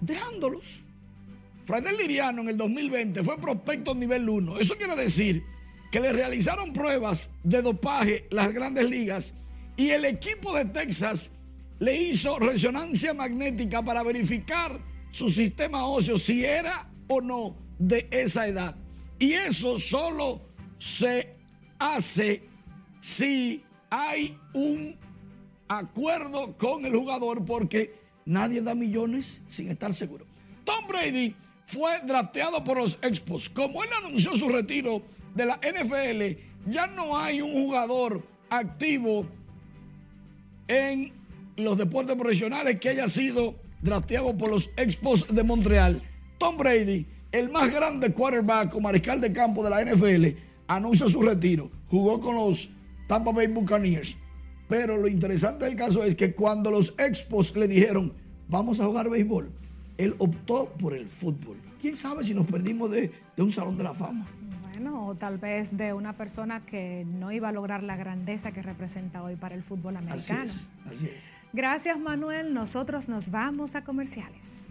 dejándolos. 0.00 0.82
Fradel 1.64 1.96
Liriano 1.96 2.42
en 2.42 2.48
el 2.48 2.56
2020 2.56 3.22
fue 3.22 3.38
prospecto 3.38 3.94
nivel 3.94 4.28
1. 4.28 4.58
Eso 4.58 4.76
quiere 4.76 4.96
decir 4.96 5.44
que 5.90 6.00
le 6.00 6.12
realizaron 6.12 6.72
pruebas 6.72 7.30
de 7.42 7.62
dopaje 7.62 8.26
las 8.30 8.52
grandes 8.52 8.88
ligas 8.88 9.34
y 9.76 9.90
el 9.90 10.04
equipo 10.04 10.54
de 10.54 10.64
Texas 10.66 11.30
le 11.78 11.96
hizo 11.96 12.38
resonancia 12.38 13.14
magnética 13.14 13.82
para 13.82 14.02
verificar 14.02 14.78
su 15.10 15.30
sistema 15.30 15.86
óseo 15.86 16.18
si 16.18 16.44
era 16.44 16.90
o 17.08 17.20
no 17.20 17.56
de 17.78 18.08
esa 18.10 18.46
edad. 18.46 18.76
Y 19.18 19.32
eso 19.32 19.78
solo 19.78 20.42
se 20.78 21.36
hace 21.78 22.42
si 23.00 23.64
hay 23.90 24.38
un 24.54 24.96
acuerdo 25.68 26.56
con 26.56 26.84
el 26.84 26.94
jugador 26.94 27.44
porque 27.44 27.99
nadie 28.24 28.62
da 28.62 28.74
millones 28.74 29.40
sin 29.48 29.68
estar 29.68 29.94
seguro. 29.94 30.26
Tom 30.64 30.86
Brady 30.88 31.34
fue 31.66 32.00
drafteado 32.06 32.62
por 32.64 32.78
los 32.78 32.98
Expos. 33.02 33.48
Como 33.48 33.82
él 33.84 33.90
anunció 34.04 34.36
su 34.36 34.48
retiro 34.48 35.02
de 35.34 35.46
la 35.46 35.60
NFL, 35.62 36.70
ya 36.70 36.86
no 36.88 37.16
hay 37.16 37.40
un 37.40 37.52
jugador 37.52 38.26
activo 38.48 39.26
en 40.68 41.12
los 41.56 41.78
deportes 41.78 42.16
profesionales 42.16 42.78
que 42.80 42.90
haya 42.90 43.08
sido 43.08 43.56
drafteado 43.82 44.36
por 44.36 44.50
los 44.50 44.70
Expos 44.76 45.26
de 45.32 45.42
Montreal. 45.42 46.02
Tom 46.38 46.56
Brady, 46.56 47.06
el 47.32 47.50
más 47.50 47.70
grande 47.70 48.12
quarterback 48.12 48.74
o 48.74 48.80
mariscal 48.80 49.20
de 49.20 49.32
campo 49.32 49.62
de 49.62 49.70
la 49.70 49.84
NFL, 49.84 50.38
anuncia 50.66 51.08
su 51.08 51.22
retiro. 51.22 51.70
Jugó 51.88 52.20
con 52.20 52.36
los 52.36 52.68
Tampa 53.06 53.32
Bay 53.32 53.48
Buccaneers. 53.48 54.16
Pero 54.70 54.96
lo 54.96 55.08
interesante 55.08 55.64
del 55.64 55.74
caso 55.74 56.04
es 56.04 56.14
que 56.14 56.32
cuando 56.32 56.70
los 56.70 56.94
Expos 56.96 57.54
le 57.56 57.66
dijeron, 57.66 58.12
vamos 58.48 58.78
a 58.78 58.86
jugar 58.86 59.10
béisbol, 59.10 59.50
él 59.98 60.14
optó 60.18 60.72
por 60.78 60.94
el 60.94 61.08
fútbol. 61.08 61.56
¿Quién 61.80 61.96
sabe 61.96 62.24
si 62.24 62.34
nos 62.34 62.46
perdimos 62.46 62.88
de, 62.88 63.10
de 63.36 63.42
un 63.42 63.50
salón 63.50 63.76
de 63.76 63.82
la 63.82 63.92
fama? 63.92 64.28
Bueno, 64.70 65.08
o 65.08 65.16
tal 65.16 65.38
vez 65.38 65.76
de 65.76 65.92
una 65.92 66.16
persona 66.16 66.64
que 66.64 67.04
no 67.04 67.32
iba 67.32 67.48
a 67.48 67.52
lograr 67.52 67.82
la 67.82 67.96
grandeza 67.96 68.52
que 68.52 68.62
representa 68.62 69.24
hoy 69.24 69.34
para 69.34 69.56
el 69.56 69.64
fútbol 69.64 69.96
americano. 69.96 70.44
Así 70.44 70.68
es, 70.86 70.94
así 70.94 71.06
es. 71.06 71.40
Gracias 71.52 71.98
Manuel, 71.98 72.54
nosotros 72.54 73.08
nos 73.08 73.30
vamos 73.30 73.74
a 73.74 73.82
comerciales. 73.82 74.68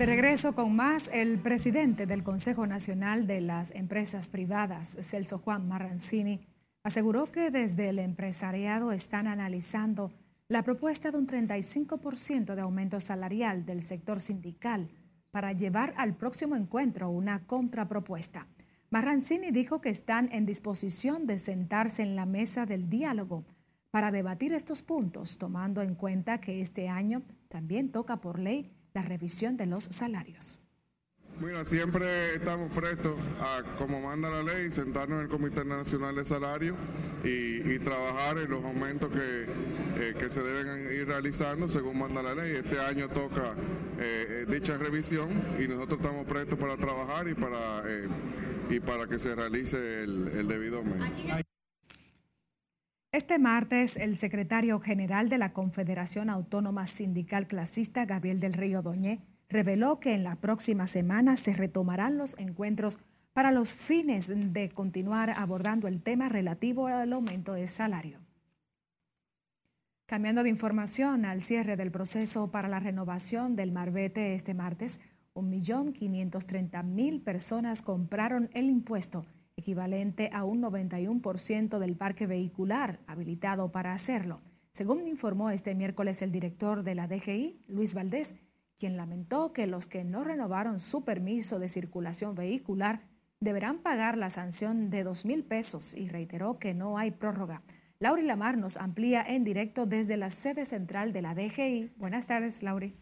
De 0.00 0.06
regreso 0.06 0.54
con 0.54 0.74
más, 0.74 1.10
el 1.12 1.38
presidente 1.40 2.06
del 2.06 2.22
Consejo 2.22 2.66
Nacional 2.66 3.26
de 3.26 3.42
las 3.42 3.70
Empresas 3.70 4.30
Privadas, 4.30 4.96
Celso 5.02 5.36
Juan 5.36 5.68
Marrancini, 5.68 6.40
aseguró 6.82 7.30
que 7.30 7.50
desde 7.50 7.90
el 7.90 7.98
empresariado 7.98 8.92
están 8.92 9.26
analizando 9.26 10.10
la 10.48 10.62
propuesta 10.62 11.10
de 11.10 11.18
un 11.18 11.26
35% 11.26 12.54
de 12.54 12.62
aumento 12.62 12.98
salarial 12.98 13.66
del 13.66 13.82
sector 13.82 14.22
sindical 14.22 14.88
para 15.32 15.52
llevar 15.52 15.92
al 15.98 16.16
próximo 16.16 16.56
encuentro 16.56 17.10
una 17.10 17.46
contrapropuesta. 17.46 18.46
Marrancini 18.88 19.50
dijo 19.50 19.82
que 19.82 19.90
están 19.90 20.32
en 20.32 20.46
disposición 20.46 21.26
de 21.26 21.36
sentarse 21.36 22.02
en 22.02 22.16
la 22.16 22.24
mesa 22.24 22.64
del 22.64 22.88
diálogo 22.88 23.44
para 23.90 24.10
debatir 24.10 24.54
estos 24.54 24.80
puntos, 24.80 25.36
tomando 25.36 25.82
en 25.82 25.94
cuenta 25.94 26.40
que 26.40 26.62
este 26.62 26.88
año 26.88 27.20
también 27.50 27.92
toca 27.92 28.22
por 28.22 28.38
ley 28.38 28.72
la 28.92 29.02
revisión 29.02 29.56
de 29.56 29.66
los 29.66 29.84
salarios. 29.84 30.58
Mira, 31.40 31.64
siempre 31.64 32.34
estamos 32.34 32.70
prestos 32.70 33.14
a, 33.40 33.62
como 33.78 34.02
manda 34.02 34.28
la 34.28 34.42
ley, 34.42 34.70
sentarnos 34.70 35.20
en 35.20 35.22
el 35.24 35.28
Comité 35.30 35.64
Nacional 35.64 36.14
de 36.14 36.24
Salario 36.24 36.76
y, 37.24 37.72
y 37.72 37.78
trabajar 37.78 38.36
en 38.36 38.50
los 38.50 38.62
aumentos 38.62 39.08
que, 39.10 39.46
eh, 39.96 40.14
que, 40.18 40.28
se 40.28 40.42
deben 40.42 40.92
ir 40.92 41.06
realizando 41.06 41.66
según 41.66 41.98
manda 41.98 42.22
la 42.22 42.34
ley. 42.34 42.56
Este 42.56 42.78
año 42.78 43.08
toca 43.08 43.54
eh, 43.98 44.44
dicha 44.50 44.76
revisión 44.76 45.30
y 45.58 45.66
nosotros 45.66 46.00
estamos 46.00 46.26
prestos 46.26 46.58
para 46.58 46.76
trabajar 46.76 47.26
y 47.26 47.34
para, 47.34 47.84
eh, 47.86 48.08
y 48.68 48.80
para 48.80 49.06
que 49.06 49.18
se 49.18 49.34
realice 49.34 50.02
el, 50.02 50.28
el 50.28 50.46
debido 50.46 50.78
aumento. 50.78 51.06
Este 53.12 53.40
martes, 53.40 53.96
el 53.96 54.14
secretario 54.14 54.78
general 54.78 55.28
de 55.28 55.36
la 55.36 55.52
Confederación 55.52 56.30
Autónoma 56.30 56.86
Sindical 56.86 57.48
Clasista, 57.48 58.04
Gabriel 58.04 58.38
del 58.38 58.52
Río 58.52 58.82
Doñé, 58.82 59.20
reveló 59.48 59.98
que 59.98 60.12
en 60.14 60.22
la 60.22 60.36
próxima 60.36 60.86
semana 60.86 61.36
se 61.36 61.52
retomarán 61.52 62.18
los 62.18 62.38
encuentros 62.38 62.98
para 63.32 63.50
los 63.50 63.72
fines 63.72 64.32
de 64.32 64.68
continuar 64.68 65.30
abordando 65.30 65.88
el 65.88 66.00
tema 66.00 66.28
relativo 66.28 66.86
al 66.86 67.12
aumento 67.12 67.54
de 67.54 67.66
salario. 67.66 68.20
Cambiando 70.06 70.44
de 70.44 70.50
información, 70.50 71.24
al 71.24 71.42
cierre 71.42 71.76
del 71.76 71.90
proceso 71.90 72.52
para 72.52 72.68
la 72.68 72.78
renovación 72.78 73.56
del 73.56 73.72
Marbete 73.72 74.34
este 74.34 74.54
martes, 74.54 75.00
1.530.000 75.34 77.24
personas 77.24 77.82
compraron 77.82 78.50
el 78.52 78.66
impuesto 78.66 79.26
equivalente 79.60 80.30
a 80.32 80.44
un 80.44 80.60
91% 80.60 81.78
del 81.78 81.96
parque 81.96 82.26
vehicular 82.26 82.98
habilitado 83.06 83.70
para 83.70 83.92
hacerlo, 83.92 84.40
según 84.72 85.06
informó 85.06 85.50
este 85.50 85.74
miércoles 85.74 86.22
el 86.22 86.32
director 86.32 86.82
de 86.82 86.94
la 86.94 87.08
DGI, 87.08 87.60
Luis 87.68 87.94
Valdés, 87.94 88.34
quien 88.78 88.96
lamentó 88.96 89.52
que 89.52 89.66
los 89.66 89.86
que 89.86 90.04
no 90.04 90.24
renovaron 90.24 90.78
su 90.78 91.04
permiso 91.04 91.58
de 91.58 91.68
circulación 91.68 92.34
vehicular 92.34 93.02
deberán 93.40 93.78
pagar 93.78 94.16
la 94.16 94.30
sanción 94.30 94.90
de 94.90 95.02
dos 95.02 95.24
mil 95.24 95.44
pesos 95.44 95.94
y 95.94 96.08
reiteró 96.08 96.58
que 96.58 96.74
no 96.74 96.98
hay 96.98 97.10
prórroga. 97.10 97.62
Lauri 97.98 98.22
Lamar 98.22 98.56
nos 98.56 98.76
amplía 98.76 99.22
en 99.22 99.44
directo 99.44 99.86
desde 99.86 100.16
la 100.16 100.30
sede 100.30 100.64
central 100.64 101.12
de 101.12 101.22
la 101.22 101.34
DGI. 101.34 101.92
Buenas 101.96 102.26
tardes, 102.26 102.62
Lauri. 102.62 102.96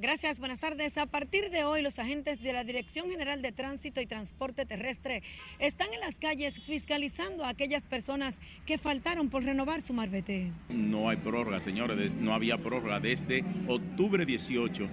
Gracias, 0.00 0.40
buenas 0.40 0.60
tardes. 0.60 0.96
A 0.96 1.04
partir 1.04 1.50
de 1.50 1.64
hoy, 1.64 1.82
los 1.82 1.98
agentes 1.98 2.40
de 2.40 2.54
la 2.54 2.64
Dirección 2.64 3.10
General 3.10 3.42
de 3.42 3.52
Tránsito 3.52 4.00
y 4.00 4.06
Transporte 4.06 4.64
Terrestre 4.64 5.22
están 5.58 5.92
en 5.92 6.00
las 6.00 6.14
calles 6.14 6.58
fiscalizando 6.58 7.44
a 7.44 7.50
aquellas 7.50 7.84
personas 7.84 8.40
que 8.64 8.78
faltaron 8.78 9.28
por 9.28 9.44
renovar 9.44 9.82
su 9.82 9.92
marbete. 9.92 10.52
No 10.70 11.10
hay 11.10 11.18
prórroga, 11.18 11.60
señores, 11.60 12.16
no 12.16 12.32
había 12.32 12.56
prórroga 12.56 12.98
desde 12.98 13.44
octubre 13.68 14.24
18 14.24 14.88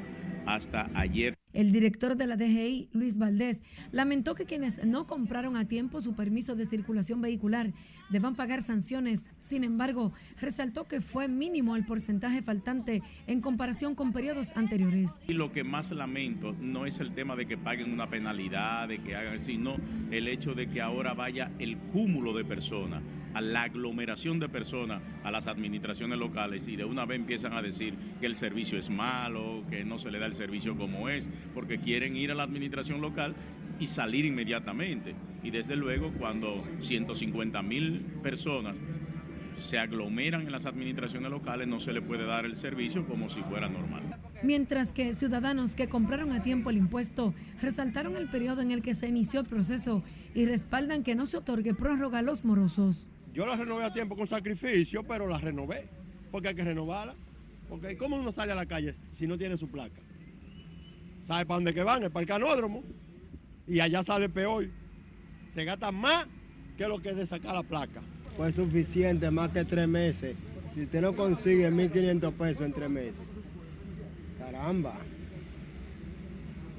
hasta 0.46 0.90
ayer. 0.94 1.36
El 1.58 1.72
director 1.72 2.16
de 2.16 2.28
la 2.28 2.38
DGI, 2.38 2.90
Luis 2.94 3.18
Valdés, 3.18 3.64
lamentó 3.92 4.36
que 4.36 4.46
quienes 4.46 4.86
no 4.86 5.08
compraron 5.08 5.58
a 5.58 5.68
tiempo 5.68 6.02
su 6.02 6.14
permiso 6.14 6.56
de 6.56 6.68
circulación 6.68 7.20
vehicular 7.20 7.74
deban 8.12 8.36
pagar 8.36 8.62
sanciones. 8.62 9.24
Sin 9.40 9.64
embargo, 9.64 10.14
resaltó 10.40 10.88
que 10.88 11.02
fue 11.02 11.28
mínimo 11.28 11.76
el 11.76 11.84
porcentaje 11.84 12.44
faltante 12.44 13.02
en 13.26 13.42
comparación 13.42 13.96
con 13.96 14.14
periodos 14.14 14.56
anteriores. 14.56 15.14
Y 15.28 15.34
lo 15.34 15.52
que 15.52 15.64
más 15.64 15.90
lamento 15.90 16.56
no 16.62 16.86
es 16.86 17.00
el 17.00 17.16
tema 17.16 17.36
de 17.36 17.48
que 17.48 17.58
paguen 17.58 17.92
una 17.92 18.08
penalidad, 18.08 18.88
de 18.88 19.00
que 19.00 19.16
hagan, 19.16 19.40
sino 19.40 19.78
el 20.12 20.28
hecho 20.28 20.54
de 20.54 20.70
que 20.70 20.80
ahora 20.80 21.16
vaya 21.16 21.52
el 21.58 21.76
cúmulo 21.78 22.34
de 22.34 22.46
personas 22.46 23.02
a 23.38 23.42
la 23.42 23.64
aglomeración 23.64 24.40
de 24.40 24.50
personas 24.50 25.02
a 25.24 25.30
las 25.30 25.46
administraciones 25.46 26.18
locales 26.18 26.68
y 26.68 26.76
de 26.76 26.86
una 26.86 27.06
vez 27.06 27.20
empiezan 27.20 27.54
a 27.54 27.62
decir 27.62 27.94
que 28.20 28.26
el 28.26 28.36
servicio 28.36 28.80
es 28.80 28.90
malo, 28.90 29.64
que 29.70 29.86
no 29.86 30.00
se 30.00 30.10
le 30.10 30.18
da 30.18 30.26
el 30.26 30.34
servicio 30.34 30.76
como 30.76 31.08
es, 31.08 31.30
porque 31.54 31.80
quieren 31.80 32.16
ir 32.16 32.32
a 32.32 32.36
la 32.36 32.44
administración 32.44 33.02
local 33.02 33.36
y 33.80 33.88
salir 33.88 34.26
inmediatamente. 34.26 35.16
Y 35.44 35.52
desde 35.52 35.76
luego 35.76 36.12
cuando 36.18 36.64
150 36.82 37.62
mil 37.62 38.02
personas 38.24 38.78
se 39.60 39.78
aglomeran 39.80 40.42
en 40.42 40.52
las 40.52 40.66
administraciones 40.66 41.32
locales 41.32 41.68
no 41.68 41.80
se 41.80 41.92
le 41.94 42.02
puede 42.02 42.26
dar 42.26 42.46
el 42.46 42.56
servicio 42.56 43.06
como 43.08 43.30
si 43.30 43.42
fuera 43.42 43.68
normal. 43.68 44.04
Mientras 44.44 44.94
que 44.94 45.14
ciudadanos 45.16 45.74
que 45.74 45.88
compraron 45.88 46.32
a 46.32 46.44
tiempo 46.44 46.70
el 46.70 46.78
impuesto 46.78 47.34
resaltaron 47.62 48.16
el 48.16 48.30
periodo 48.30 48.62
en 48.62 48.72
el 48.72 48.82
que 48.82 48.94
se 48.94 49.08
inició 49.08 49.40
el 49.40 49.48
proceso 49.48 50.04
y 50.36 50.46
respaldan 50.46 51.04
que 51.04 51.16
no 51.16 51.26
se 51.26 51.38
otorgue 51.38 51.74
prórroga 51.74 52.20
a 52.20 52.22
los 52.22 52.46
morosos. 52.46 53.08
Yo 53.34 53.46
la 53.46 53.56
renové 53.56 53.84
a 53.84 53.94
tiempo 53.94 54.16
con 54.16 54.28
sacrificio, 54.28 55.04
pero 55.04 55.28
la 55.28 55.38
renové, 55.38 55.88
porque 56.32 56.50
hay 56.50 56.56
que 56.56 56.64
renovarla. 56.64 57.16
Porque 57.68 57.98
¿cómo 57.98 58.16
uno 58.16 58.32
sale 58.32 58.52
a 58.52 58.56
la 58.56 58.66
calle 58.66 58.96
si 59.12 59.28
no 59.28 59.38
tiene 59.38 59.58
su 59.58 59.68
placa? 59.68 60.02
¿Sabe 61.28 61.46
para 61.46 61.58
dónde 61.58 61.74
que 61.74 61.84
van? 61.84 62.04
Es 62.04 62.10
para 62.10 62.22
el 62.22 62.28
canódromo. 62.28 62.84
Y 63.68 63.82
allá 63.82 64.04
sale 64.04 64.30
peor. 64.30 64.68
Se 65.54 65.66
gasta 65.66 65.92
más 65.92 66.26
que 66.78 66.88
lo 66.88 67.00
que 67.00 67.10
es 67.10 67.18
de 67.18 67.28
sacar 67.28 67.54
la 67.54 67.64
placa. 67.64 68.02
Pues 68.38 68.56
suficiente, 68.56 69.30
más 69.30 69.50
que 69.50 69.66
tres 69.66 69.88
meses. 69.88 70.36
Si 70.74 70.84
usted 70.84 71.02
no 71.02 71.16
consigue 71.16 71.70
1.500 71.70 72.32
pesos 72.34 72.66
en 72.66 72.74
tres 72.74 72.90
meses. 72.90 73.28
Caramba. 74.40 74.96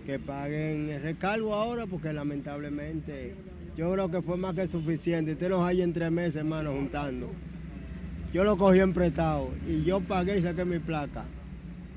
que 0.07 0.19
paguen 0.19 0.89
el 0.89 1.03
recargo 1.03 1.53
ahora 1.53 1.87
porque 1.87 2.15
lamentablemente 2.15 3.35
yo 3.77 3.93
creo 3.93 4.11
que 4.11 4.23
fue 4.23 4.39
más 4.39 4.55
que 4.55 4.67
suficiente. 4.67 5.33
Usted 5.33 5.51
nos 5.51 5.69
hay 5.69 5.83
en 5.83 5.93
tres 5.93 6.11
meses, 6.11 6.37
hermano, 6.37 6.73
juntando. 6.73 7.31
Yo 8.33 8.43
lo 8.43 8.57
cogí 8.57 8.81
en 8.81 8.95
prestado 8.95 9.51
y 9.67 9.85
yo 9.85 10.01
pagué 10.01 10.39
y 10.39 10.43
saqué 10.43 10.65
mi 10.65 10.79
placa. 10.79 11.27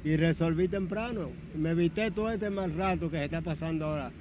Y 0.03 0.15
resolví 0.15 0.67
temprano. 0.67 1.29
Me 1.55 1.71
evité 1.71 2.09
todo 2.11 2.31
este 2.31 2.49
mal 2.49 2.73
rato 2.75 3.09
que 3.11 3.17
se 3.17 3.25
está 3.25 3.41
pasando 3.41 3.85
ahora 3.85 4.11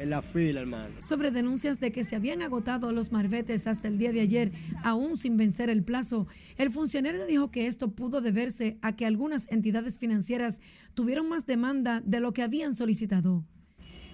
en 0.00 0.10
la 0.10 0.22
fila, 0.22 0.60
hermano. 0.60 0.94
Sobre 1.00 1.30
denuncias 1.30 1.78
de 1.78 1.92
que 1.92 2.04
se 2.04 2.16
habían 2.16 2.42
agotado 2.42 2.90
los 2.90 3.12
marbetes 3.12 3.66
hasta 3.66 3.86
el 3.86 3.98
día 3.98 4.12
de 4.12 4.22
ayer, 4.22 4.50
aún 4.82 5.18
sin 5.18 5.36
vencer 5.36 5.68
el 5.68 5.84
plazo, 5.84 6.26
el 6.56 6.70
funcionario 6.70 7.26
dijo 7.26 7.50
que 7.50 7.66
esto 7.66 7.92
pudo 7.92 8.20
deberse 8.20 8.78
a 8.80 8.96
que 8.96 9.04
algunas 9.06 9.46
entidades 9.50 9.98
financieras 9.98 10.58
tuvieron 10.94 11.28
más 11.28 11.46
demanda 11.46 12.00
de 12.00 12.20
lo 12.20 12.32
que 12.32 12.42
habían 12.42 12.74
solicitado. 12.74 13.44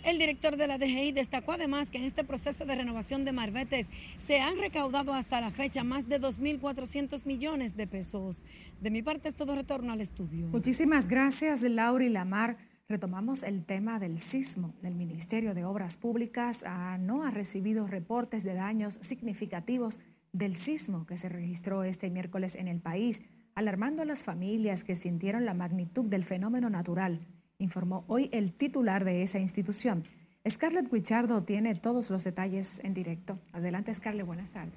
El 0.07 0.21
director 0.21 0.57
de 0.57 0.69
la 0.69 0.79
DGI 0.79 1.11
destacó 1.11 1.51
además 1.51 1.91
que 1.91 1.99
en 1.99 2.05
este 2.05 2.23
proceso 2.23 2.65
de 2.65 2.77
renovación 2.77 3.25
de 3.25 3.33
marbetes 3.33 3.91
se 4.19 4.39
han 4.39 4.57
recaudado 4.57 5.13
hasta 5.13 5.41
la 5.41 5.51
fecha 5.51 5.83
más 5.83 6.09
de 6.09 6.21
2.400 6.21 7.27
millones 7.27 7.77
de 7.77 7.89
pesos. 7.89 8.45
De 8.81 8.93
mi 8.93 9.03
parte 9.03 9.29
es 9.29 9.35
todo 9.35 9.57
retorno 9.57 9.93
al 9.93 10.01
estudio. 10.01 10.47
Muchísimas 10.47 11.09
gracias, 11.09 11.63
Laura 11.63 12.05
y 12.05 12.09
Lamar. 12.09 12.57
Retomamos 12.89 13.43
el 13.43 13.65
tema 13.65 13.99
del 13.99 14.21
sismo. 14.21 14.73
El 14.85 14.95
Ministerio 14.95 15.55
de 15.55 15.65
Obras 15.65 15.97
Públicas 15.97 16.63
ah, 16.65 16.99
no 17.01 17.25
ha 17.25 17.33
recibido 17.33 17.89
reportes 17.89 18.45
de 18.45 18.55
daños 18.55 19.01
significativos 19.03 19.99
del 20.31 20.55
sismo 20.55 21.05
que 21.05 21.17
se 21.17 21.29
registró 21.29 21.83
este 21.83 22.11
miércoles 22.11 22.55
en 22.55 22.69
el 22.69 22.79
país, 22.79 23.23
alarmando 23.57 24.03
a 24.03 24.05
las 24.05 24.23
familias 24.23 24.85
que 24.85 24.95
sintieron 24.95 25.45
la 25.45 25.55
magnitud 25.55 26.05
del 26.05 26.23
fenómeno 26.23 26.71
natural 26.71 27.27
informó 27.59 28.05
hoy 28.09 28.29
el 28.33 28.53
titular 28.53 29.05
de 29.05 29.23
esa 29.23 29.39
institución. 29.39 30.03
Scarlett 30.49 30.93
Guichardo 30.93 31.43
tiene 31.43 31.75
todos 31.75 32.11
los 32.11 32.23
detalles 32.25 32.81
en 32.85 32.95
directo. 32.95 33.39
Adelante, 33.53 33.93
Scarlett, 33.93 34.27
buenas 34.27 34.53
tardes. 34.53 34.75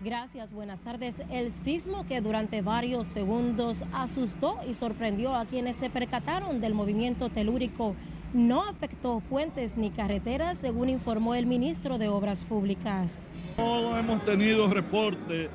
Gracias, 0.00 0.52
buenas 0.52 0.80
tardes. 0.80 1.22
El 1.30 1.50
sismo 1.50 2.06
que 2.06 2.20
durante 2.20 2.62
varios 2.62 3.06
segundos 3.08 3.82
asustó 3.92 4.58
y 4.68 4.74
sorprendió 4.74 5.34
a 5.34 5.44
quienes 5.46 5.76
se 5.76 5.90
percataron 5.90 6.60
del 6.60 6.74
movimiento 6.74 7.30
telúrico 7.30 7.96
no 8.32 8.62
afectó 8.62 9.20
puentes 9.20 9.76
ni 9.76 9.90
carreteras, 9.90 10.58
según 10.58 10.90
informó 10.90 11.34
el 11.34 11.46
ministro 11.46 11.98
de 11.98 12.08
Obras 12.08 12.44
Públicas. 12.44 13.32
No 13.56 13.98
hemos 13.98 14.22
tenido 14.24 14.68
reporte 14.68 15.48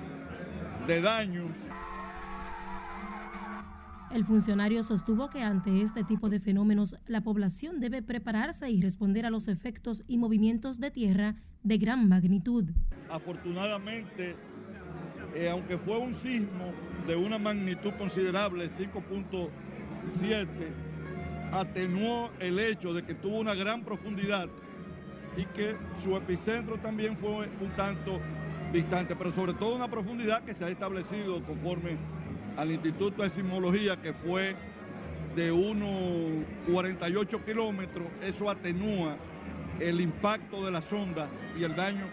de 0.87 1.01
daños 1.01 1.51
el 4.13 4.25
funcionario 4.25 4.83
sostuvo 4.83 5.29
que 5.29 5.41
ante 5.41 5.81
este 5.81 6.03
tipo 6.03 6.29
de 6.29 6.39
fenómenos 6.39 6.95
la 7.07 7.21
población 7.21 7.79
debe 7.79 8.03
prepararse 8.03 8.69
y 8.69 8.79
responder 8.81 9.25
a 9.25 9.31
los 9.31 9.47
efectos 9.47 10.03
y 10.07 10.17
movimientos 10.17 10.79
de 10.79 10.91
tierra 10.91 11.35
de 11.63 11.77
gran 11.79 12.07
magnitud. 12.07 12.65
Afortunadamente, 13.09 14.35
eh, 15.33 15.49
aunque 15.49 15.79
fue 15.79 15.97
un 15.97 16.13
sismo 16.13 16.71
de 17.07 17.15
una 17.15 17.39
magnitud 17.39 17.91
considerable, 17.97 18.69
5.7, 18.69 20.45
atenuó 21.51 22.29
el 22.39 22.59
hecho 22.59 22.93
de 22.93 23.03
que 23.03 23.15
tuvo 23.15 23.39
una 23.39 23.55
gran 23.55 23.83
profundidad 23.83 24.47
y 25.35 25.45
que 25.45 25.75
su 26.03 26.15
epicentro 26.15 26.77
también 26.77 27.17
fue 27.17 27.31
un 27.31 27.71
tanto 27.75 28.19
distante, 28.71 29.15
pero 29.15 29.31
sobre 29.31 29.53
todo 29.53 29.75
una 29.75 29.87
profundidad 29.87 30.43
que 30.43 30.53
se 30.53 30.65
ha 30.65 30.69
establecido 30.69 31.43
conforme 31.43 31.97
al 32.57 32.71
Instituto 32.71 33.23
de 33.23 33.29
Sismología, 33.29 34.01
que 34.01 34.13
fue 34.13 34.55
de 35.35 35.51
unos 35.51 36.45
48 36.71 37.43
kilómetros, 37.45 38.07
eso 38.21 38.49
atenúa 38.49 39.17
el 39.79 40.01
impacto 40.01 40.63
de 40.63 40.71
las 40.71 40.91
ondas 40.93 41.45
y 41.59 41.63
el 41.63 41.75
daño 41.75 42.05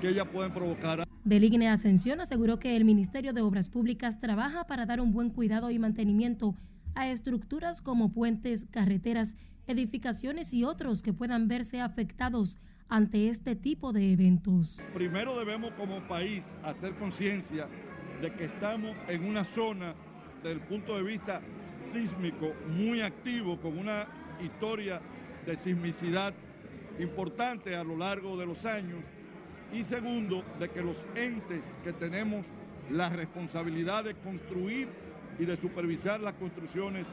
que 0.00 0.08
ellas 0.08 0.26
pueden 0.32 0.52
provocar. 0.52 1.04
Deligne 1.24 1.68
Ascensión 1.68 2.20
aseguró 2.20 2.58
que 2.58 2.76
el 2.76 2.84
Ministerio 2.84 3.32
de 3.32 3.40
Obras 3.40 3.68
Públicas 3.68 4.18
trabaja 4.18 4.66
para 4.66 4.86
dar 4.86 5.00
un 5.00 5.12
buen 5.12 5.30
cuidado 5.30 5.70
y 5.70 5.78
mantenimiento 5.78 6.56
a 6.94 7.08
estructuras 7.08 7.80
como 7.80 8.12
puentes, 8.12 8.66
carreteras, 8.70 9.34
edificaciones 9.66 10.52
y 10.52 10.64
otros 10.64 11.02
que 11.02 11.12
puedan 11.12 11.48
verse 11.48 11.80
afectados 11.80 12.58
ante 12.88 13.28
este 13.28 13.56
tipo 13.56 13.92
de 13.92 14.12
eventos. 14.12 14.82
Primero 14.92 15.38
debemos 15.38 15.72
como 15.72 16.06
país 16.06 16.54
hacer 16.62 16.94
conciencia 16.96 17.68
de 18.22 18.32
que 18.32 18.44
estamos 18.44 18.96
en 19.08 19.28
una 19.28 19.42
zona 19.42 19.94
desde 20.42 20.52
el 20.52 20.60
punto 20.60 20.96
de 20.96 21.02
vista 21.02 21.40
sísmico 21.80 22.52
muy 22.68 23.00
activo, 23.00 23.60
con 23.60 23.76
una 23.76 24.06
historia 24.40 25.00
de 25.44 25.56
sismicidad 25.56 26.32
importante 27.00 27.74
a 27.74 27.82
lo 27.82 27.96
largo 27.96 28.36
de 28.36 28.46
los 28.46 28.64
años. 28.64 29.06
Y 29.72 29.82
segundo, 29.82 30.44
de 30.60 30.68
que 30.68 30.82
los 30.82 31.04
entes 31.16 31.80
que 31.82 31.92
tenemos 31.92 32.46
la 32.90 33.08
responsabilidad 33.08 34.04
de 34.04 34.14
construir 34.14 34.88
y 35.40 35.44
de 35.44 35.56
supervisar 35.56 36.20
las 36.20 36.34
construcciones 36.34 37.06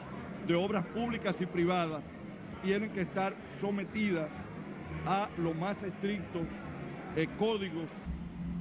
de 0.47 0.53
obras 0.53 0.85
públicas 0.85 1.41
y 1.41 1.47
privadas 1.47 2.05
tienen 2.61 2.91
que 2.91 3.01
estar 3.01 3.35
sometidas 3.59 4.29
a 5.07 5.27
los 5.37 5.55
más 5.55 5.81
estrictos 5.81 6.43
eh, 7.15 7.27
códigos 7.39 7.89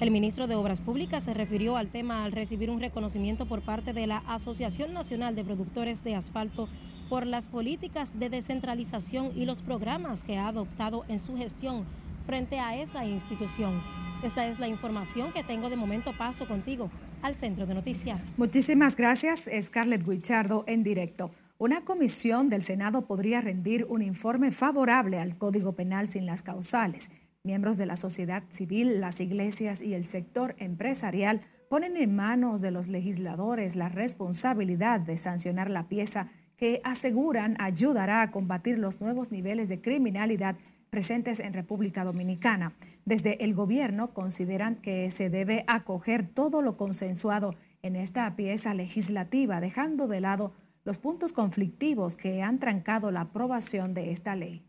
el 0.00 0.10
ministro 0.12 0.46
de 0.46 0.54
Obras 0.54 0.80
Públicas 0.80 1.24
se 1.24 1.34
refirió 1.34 1.76
al 1.76 1.88
tema 1.88 2.24
al 2.24 2.32
recibir 2.32 2.70
un 2.70 2.80
reconocimiento 2.80 3.46
por 3.46 3.62
parte 3.62 3.92
de 3.92 4.06
la 4.06 4.18
Asociación 4.18 4.92
Nacional 4.92 5.34
de 5.34 5.44
Productores 5.44 6.04
de 6.04 6.14
Asfalto 6.14 6.68
por 7.08 7.26
las 7.26 7.48
políticas 7.48 8.18
de 8.18 8.28
descentralización 8.30 9.32
y 9.34 9.44
los 9.44 9.60
programas 9.60 10.22
que 10.22 10.36
ha 10.36 10.48
adoptado 10.48 11.04
en 11.08 11.18
su 11.18 11.36
gestión 11.36 11.84
frente 12.26 12.60
a 12.60 12.76
esa 12.76 13.04
institución. 13.06 13.82
Esta 14.22 14.46
es 14.46 14.60
la 14.60 14.68
información 14.68 15.32
que 15.32 15.42
tengo 15.42 15.70
de 15.70 15.76
momento. 15.76 16.12
Paso 16.16 16.46
contigo 16.46 16.90
al 17.22 17.34
centro 17.34 17.66
de 17.66 17.74
noticias. 17.74 18.34
Muchísimas 18.36 18.96
gracias, 18.96 19.48
Scarlett 19.60 20.06
Guichardo, 20.06 20.64
en 20.66 20.82
directo. 20.82 21.30
Una 21.58 21.84
comisión 21.84 22.48
del 22.50 22.62
Senado 22.62 23.06
podría 23.06 23.40
rendir 23.40 23.84
un 23.88 24.02
informe 24.02 24.52
favorable 24.52 25.18
al 25.18 25.36
Código 25.38 25.72
Penal 25.72 26.06
sin 26.06 26.24
las 26.24 26.42
causales. 26.42 27.10
Miembros 27.44 27.78
de 27.78 27.86
la 27.86 27.96
sociedad 27.96 28.42
civil, 28.50 29.00
las 29.00 29.20
iglesias 29.20 29.80
y 29.80 29.94
el 29.94 30.04
sector 30.04 30.54
empresarial 30.58 31.42
ponen 31.68 31.96
en 31.96 32.14
manos 32.16 32.60
de 32.60 32.70
los 32.70 32.88
legisladores 32.88 33.76
la 33.76 33.88
responsabilidad 33.88 35.00
de 35.00 35.16
sancionar 35.16 35.70
la 35.70 35.88
pieza 35.88 36.30
que 36.56 36.80
aseguran 36.82 37.56
ayudará 37.60 38.22
a 38.22 38.30
combatir 38.30 38.78
los 38.78 39.00
nuevos 39.00 39.30
niveles 39.30 39.68
de 39.68 39.80
criminalidad 39.80 40.56
presentes 40.90 41.38
en 41.40 41.54
República 41.54 42.04
Dominicana. 42.04 42.74
Desde 43.04 43.44
el 43.44 43.54
gobierno 43.54 44.12
consideran 44.12 44.76
que 44.76 45.10
se 45.10 45.30
debe 45.30 45.64
acoger 45.68 46.26
todo 46.26 46.62
lo 46.62 46.76
consensuado 46.76 47.54
en 47.82 47.94
esta 47.94 48.34
pieza 48.34 48.74
legislativa, 48.74 49.60
dejando 49.60 50.08
de 50.08 50.20
lado 50.20 50.52
los 50.84 50.98
puntos 50.98 51.32
conflictivos 51.32 52.16
que 52.16 52.42
han 52.42 52.58
trancado 52.58 53.10
la 53.10 53.22
aprobación 53.22 53.94
de 53.94 54.10
esta 54.10 54.34
ley. 54.34 54.67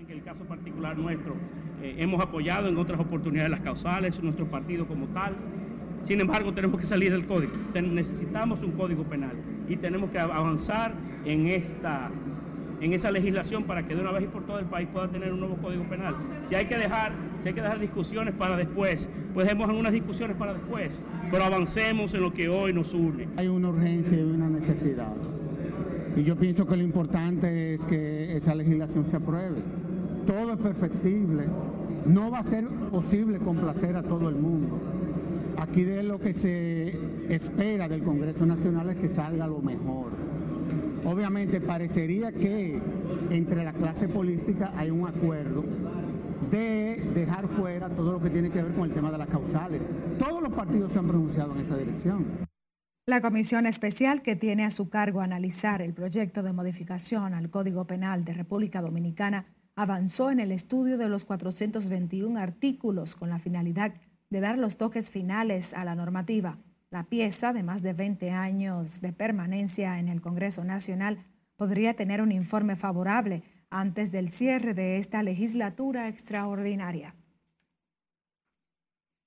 En 0.00 0.10
el 0.10 0.22
caso 0.22 0.44
particular 0.44 0.96
nuestro, 0.96 1.34
eh, 1.82 1.96
hemos 1.98 2.22
apoyado 2.22 2.68
en 2.68 2.78
otras 2.78 2.98
oportunidades 2.98 3.50
las 3.50 3.60
causales, 3.60 4.22
nuestro 4.22 4.46
partido 4.46 4.86
como 4.86 5.06
tal. 5.08 5.36
Sin 6.04 6.20
embargo, 6.20 6.54
tenemos 6.54 6.80
que 6.80 6.86
salir 6.86 7.12
del 7.12 7.26
código. 7.26 7.52
necesitamos 7.74 8.62
un 8.62 8.72
código 8.72 9.04
penal 9.04 9.32
y 9.68 9.76
tenemos 9.76 10.10
que 10.10 10.18
avanzar 10.18 10.94
en, 11.26 11.48
esta, 11.48 12.10
en 12.80 12.94
esa 12.94 13.12
legislación 13.12 13.64
para 13.64 13.86
que 13.86 13.94
de 13.94 14.00
una 14.00 14.10
vez 14.10 14.24
y 14.24 14.28
por 14.28 14.46
todo 14.46 14.58
el 14.58 14.64
país 14.64 14.88
pueda 14.90 15.08
tener 15.08 15.34
un 15.34 15.40
nuevo 15.40 15.56
código 15.56 15.84
penal. 15.84 16.14
Si 16.48 16.54
hay 16.54 16.64
que 16.64 16.78
dejar, 16.78 17.12
si 17.42 17.48
hay 17.48 17.54
que 17.54 17.60
dejar 17.60 17.78
discusiones 17.78 18.32
para 18.32 18.56
después, 18.56 19.06
pues 19.34 19.44
dejemos 19.44 19.68
algunas 19.68 19.92
discusiones 19.92 20.34
para 20.38 20.54
después, 20.54 20.98
pero 21.30 21.44
avancemos 21.44 22.14
en 22.14 22.22
lo 22.22 22.32
que 22.32 22.48
hoy 22.48 22.72
nos 22.72 22.94
une. 22.94 23.28
Hay 23.36 23.48
una 23.48 23.68
urgencia 23.68 24.18
y 24.18 24.22
una 24.22 24.48
necesidad. 24.48 25.12
Y 26.16 26.24
yo 26.24 26.36
pienso 26.36 26.66
que 26.66 26.76
lo 26.76 26.82
importante 26.82 27.74
es 27.74 27.84
que 27.86 28.36
esa 28.36 28.54
legislación 28.54 29.06
se 29.06 29.16
apruebe. 29.16 29.60
Todo 30.26 30.52
es 30.52 30.58
perfectible. 30.58 31.46
No 32.06 32.30
va 32.30 32.38
a 32.38 32.42
ser 32.42 32.66
posible 32.90 33.38
complacer 33.38 33.96
a 33.96 34.02
todo 34.02 34.28
el 34.28 34.36
mundo. 34.36 34.78
Aquí 35.58 35.84
de 35.84 36.02
lo 36.02 36.18
que 36.18 36.32
se 36.32 36.98
espera 37.28 37.88
del 37.88 38.02
Congreso 38.02 38.46
Nacional 38.46 38.90
es 38.90 38.96
que 38.96 39.08
salga 39.08 39.46
lo 39.46 39.60
mejor. 39.60 40.10
Obviamente 41.04 41.60
parecería 41.60 42.32
que 42.32 42.80
entre 43.30 43.64
la 43.64 43.72
clase 43.72 44.08
política 44.08 44.72
hay 44.76 44.90
un 44.90 45.06
acuerdo 45.06 45.64
de 46.50 47.10
dejar 47.14 47.46
fuera 47.48 47.88
todo 47.88 48.12
lo 48.12 48.20
que 48.20 48.30
tiene 48.30 48.50
que 48.50 48.62
ver 48.62 48.72
con 48.74 48.84
el 48.84 48.94
tema 48.94 49.10
de 49.10 49.18
las 49.18 49.28
causales. 49.28 49.86
Todos 50.18 50.42
los 50.42 50.52
partidos 50.52 50.92
se 50.92 50.98
han 50.98 51.06
pronunciado 51.06 51.54
en 51.54 51.60
esa 51.60 51.76
dirección. 51.76 52.26
La 53.06 53.20
comisión 53.20 53.66
especial 53.66 54.22
que 54.22 54.36
tiene 54.36 54.64
a 54.64 54.70
su 54.70 54.88
cargo 54.88 55.20
analizar 55.20 55.82
el 55.82 55.94
proyecto 55.94 56.42
de 56.42 56.52
modificación 56.52 57.34
al 57.34 57.50
Código 57.50 57.86
Penal 57.86 58.24
de 58.24 58.34
República 58.34 58.82
Dominicana 58.82 59.46
avanzó 59.76 60.30
en 60.30 60.40
el 60.40 60.52
estudio 60.52 60.98
de 60.98 61.08
los 61.08 61.24
421 61.24 62.38
artículos 62.38 63.16
con 63.16 63.30
la 63.30 63.38
finalidad 63.38 63.94
de 64.30 64.40
dar 64.40 64.58
los 64.58 64.76
toques 64.76 65.10
finales 65.10 65.74
a 65.74 65.84
la 65.84 65.94
normativa. 65.94 66.58
La 66.90 67.04
pieza, 67.04 67.52
de 67.52 67.62
más 67.62 67.82
de 67.82 67.92
20 67.92 68.30
años 68.30 69.00
de 69.00 69.12
permanencia 69.12 69.98
en 69.98 70.08
el 70.08 70.20
Congreso 70.20 70.64
Nacional, 70.64 71.24
podría 71.56 71.94
tener 71.94 72.22
un 72.22 72.32
informe 72.32 72.74
favorable 72.76 73.42
antes 73.70 74.12
del 74.12 74.28
cierre 74.28 74.74
de 74.74 74.98
esta 74.98 75.22
legislatura 75.22 76.08
extraordinaria. 76.08 77.14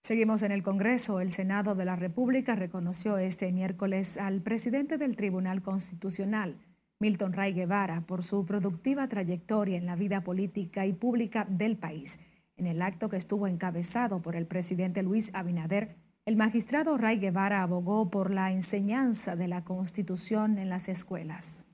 Seguimos 0.02 0.42
en 0.42 0.52
el 0.52 0.64
Congreso. 0.64 1.22
El 1.22 1.32
Senado 1.32 1.76
de 1.76 1.86
la 1.86 1.96
República 1.96 2.56
reconoció 2.56 3.18
este 3.18 3.54
miércoles 3.54 4.18
al 4.18 4.42
presidente 4.42 4.98
del 4.98 5.16
Tribunal 5.16 5.62
Constitucional, 5.62 6.58
Milton 7.04 7.34
Ray 7.34 7.52
Guevara, 7.52 8.00
por 8.08 8.24
su 8.24 8.46
productiva 8.46 9.10
trayectoria 9.10 9.78
en 9.78 9.86
la 9.86 9.98
vida 9.98 10.24
política 10.24 10.86
y 10.86 10.94
pública 10.94 11.46
del 11.50 11.76
país. 11.76 12.18
En 12.56 12.66
el 12.66 12.82
acto 12.82 13.10
que 13.10 13.18
estuvo 13.18 13.46
encabezado 13.48 14.22
por 14.22 14.38
el 14.38 14.46
presidente 14.46 15.04
Luis 15.04 15.30
Abinader, 15.34 15.98
el 16.26 16.38
magistrado 16.38 16.98
Ray 16.98 17.20
Guevara 17.20 17.62
abogó 17.62 18.10
por 18.10 18.32
la 18.32 18.54
enseñanza 18.54 19.36
de 19.36 19.50
la 19.50 19.66
Constitución 19.66 20.58
en 20.58 20.70
las 20.70 20.88
escuelas. 20.88 21.66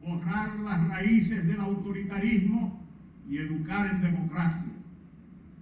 Borrar 0.00 0.54
las 0.60 0.86
raíces 0.86 1.44
del 1.48 1.60
autoritarismo 1.60 2.80
y 3.28 3.38
educar 3.38 3.88
en 3.90 4.02
democracia 4.02 4.72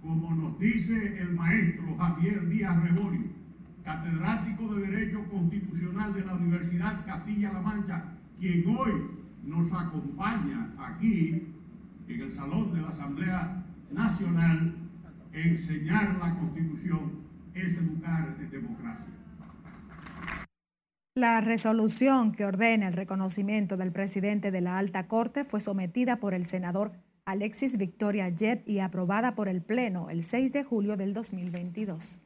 como 0.03 0.35
nos 0.35 0.59
dice 0.59 1.19
el 1.19 1.33
maestro 1.33 1.97
Javier 1.97 2.47
Díaz 2.47 2.79
Reborio, 2.83 3.25
catedrático 3.83 4.75
de 4.75 4.87
Derecho 4.87 5.27
Constitucional 5.31 6.13
de 6.13 6.25
la 6.25 6.35
Universidad 6.35 7.05
Castilla-La 7.07 7.61
Mancha, 7.61 8.16
quien 8.39 8.67
hoy 8.67 8.91
nos 9.43 9.71
acompaña 9.71 10.73
aquí 10.77 11.53
en 12.07 12.21
el 12.21 12.31
Salón 12.31 12.73
de 12.73 12.81
la 12.81 12.89
Asamblea 12.89 13.63
Nacional, 13.91 14.75
enseñar 15.33 16.17
la 16.19 16.35
Constitución 16.35 17.27
es 17.53 17.75
educar 17.75 18.35
en 18.39 18.49
democracia. 18.49 19.05
La 21.15 21.41
resolución 21.41 22.31
que 22.31 22.45
ordena 22.45 22.87
el 22.87 22.93
reconocimiento 22.93 23.75
del 23.75 23.91
presidente 23.91 24.51
de 24.51 24.61
la 24.61 24.77
Alta 24.77 25.07
Corte 25.07 25.43
fue 25.43 25.59
sometida 25.59 26.19
por 26.19 26.35
el 26.35 26.45
senador 26.45 26.91
Alexis 27.25 27.77
Victoria 27.77 28.31
Jeb 28.31 28.61
y 28.67 28.79
aprobada 28.79 29.33
por 29.33 29.47
el 29.47 29.61
Pleno 29.63 30.09
el 30.09 30.21
6 30.21 30.51
de 30.51 30.63
julio 30.63 30.95
del 30.95 31.13
2022. 31.13 32.19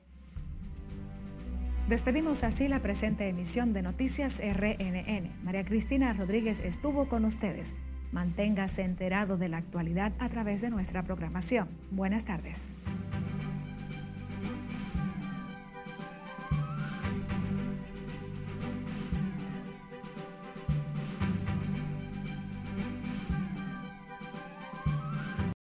Despedimos 1.91 2.45
así 2.45 2.69
la 2.69 2.79
presente 2.79 3.27
emisión 3.27 3.73
de 3.73 3.81
Noticias 3.81 4.39
RNN. 4.39 5.43
María 5.43 5.65
Cristina 5.65 6.13
Rodríguez 6.13 6.61
estuvo 6.61 7.09
con 7.09 7.25
ustedes. 7.25 7.75
Manténgase 8.13 8.83
enterado 8.83 9.35
de 9.35 9.49
la 9.49 9.57
actualidad 9.57 10.13
a 10.17 10.29
través 10.29 10.61
de 10.61 10.69
nuestra 10.69 11.03
programación. 11.03 11.67
Buenas 11.91 12.23
tardes. 12.23 12.77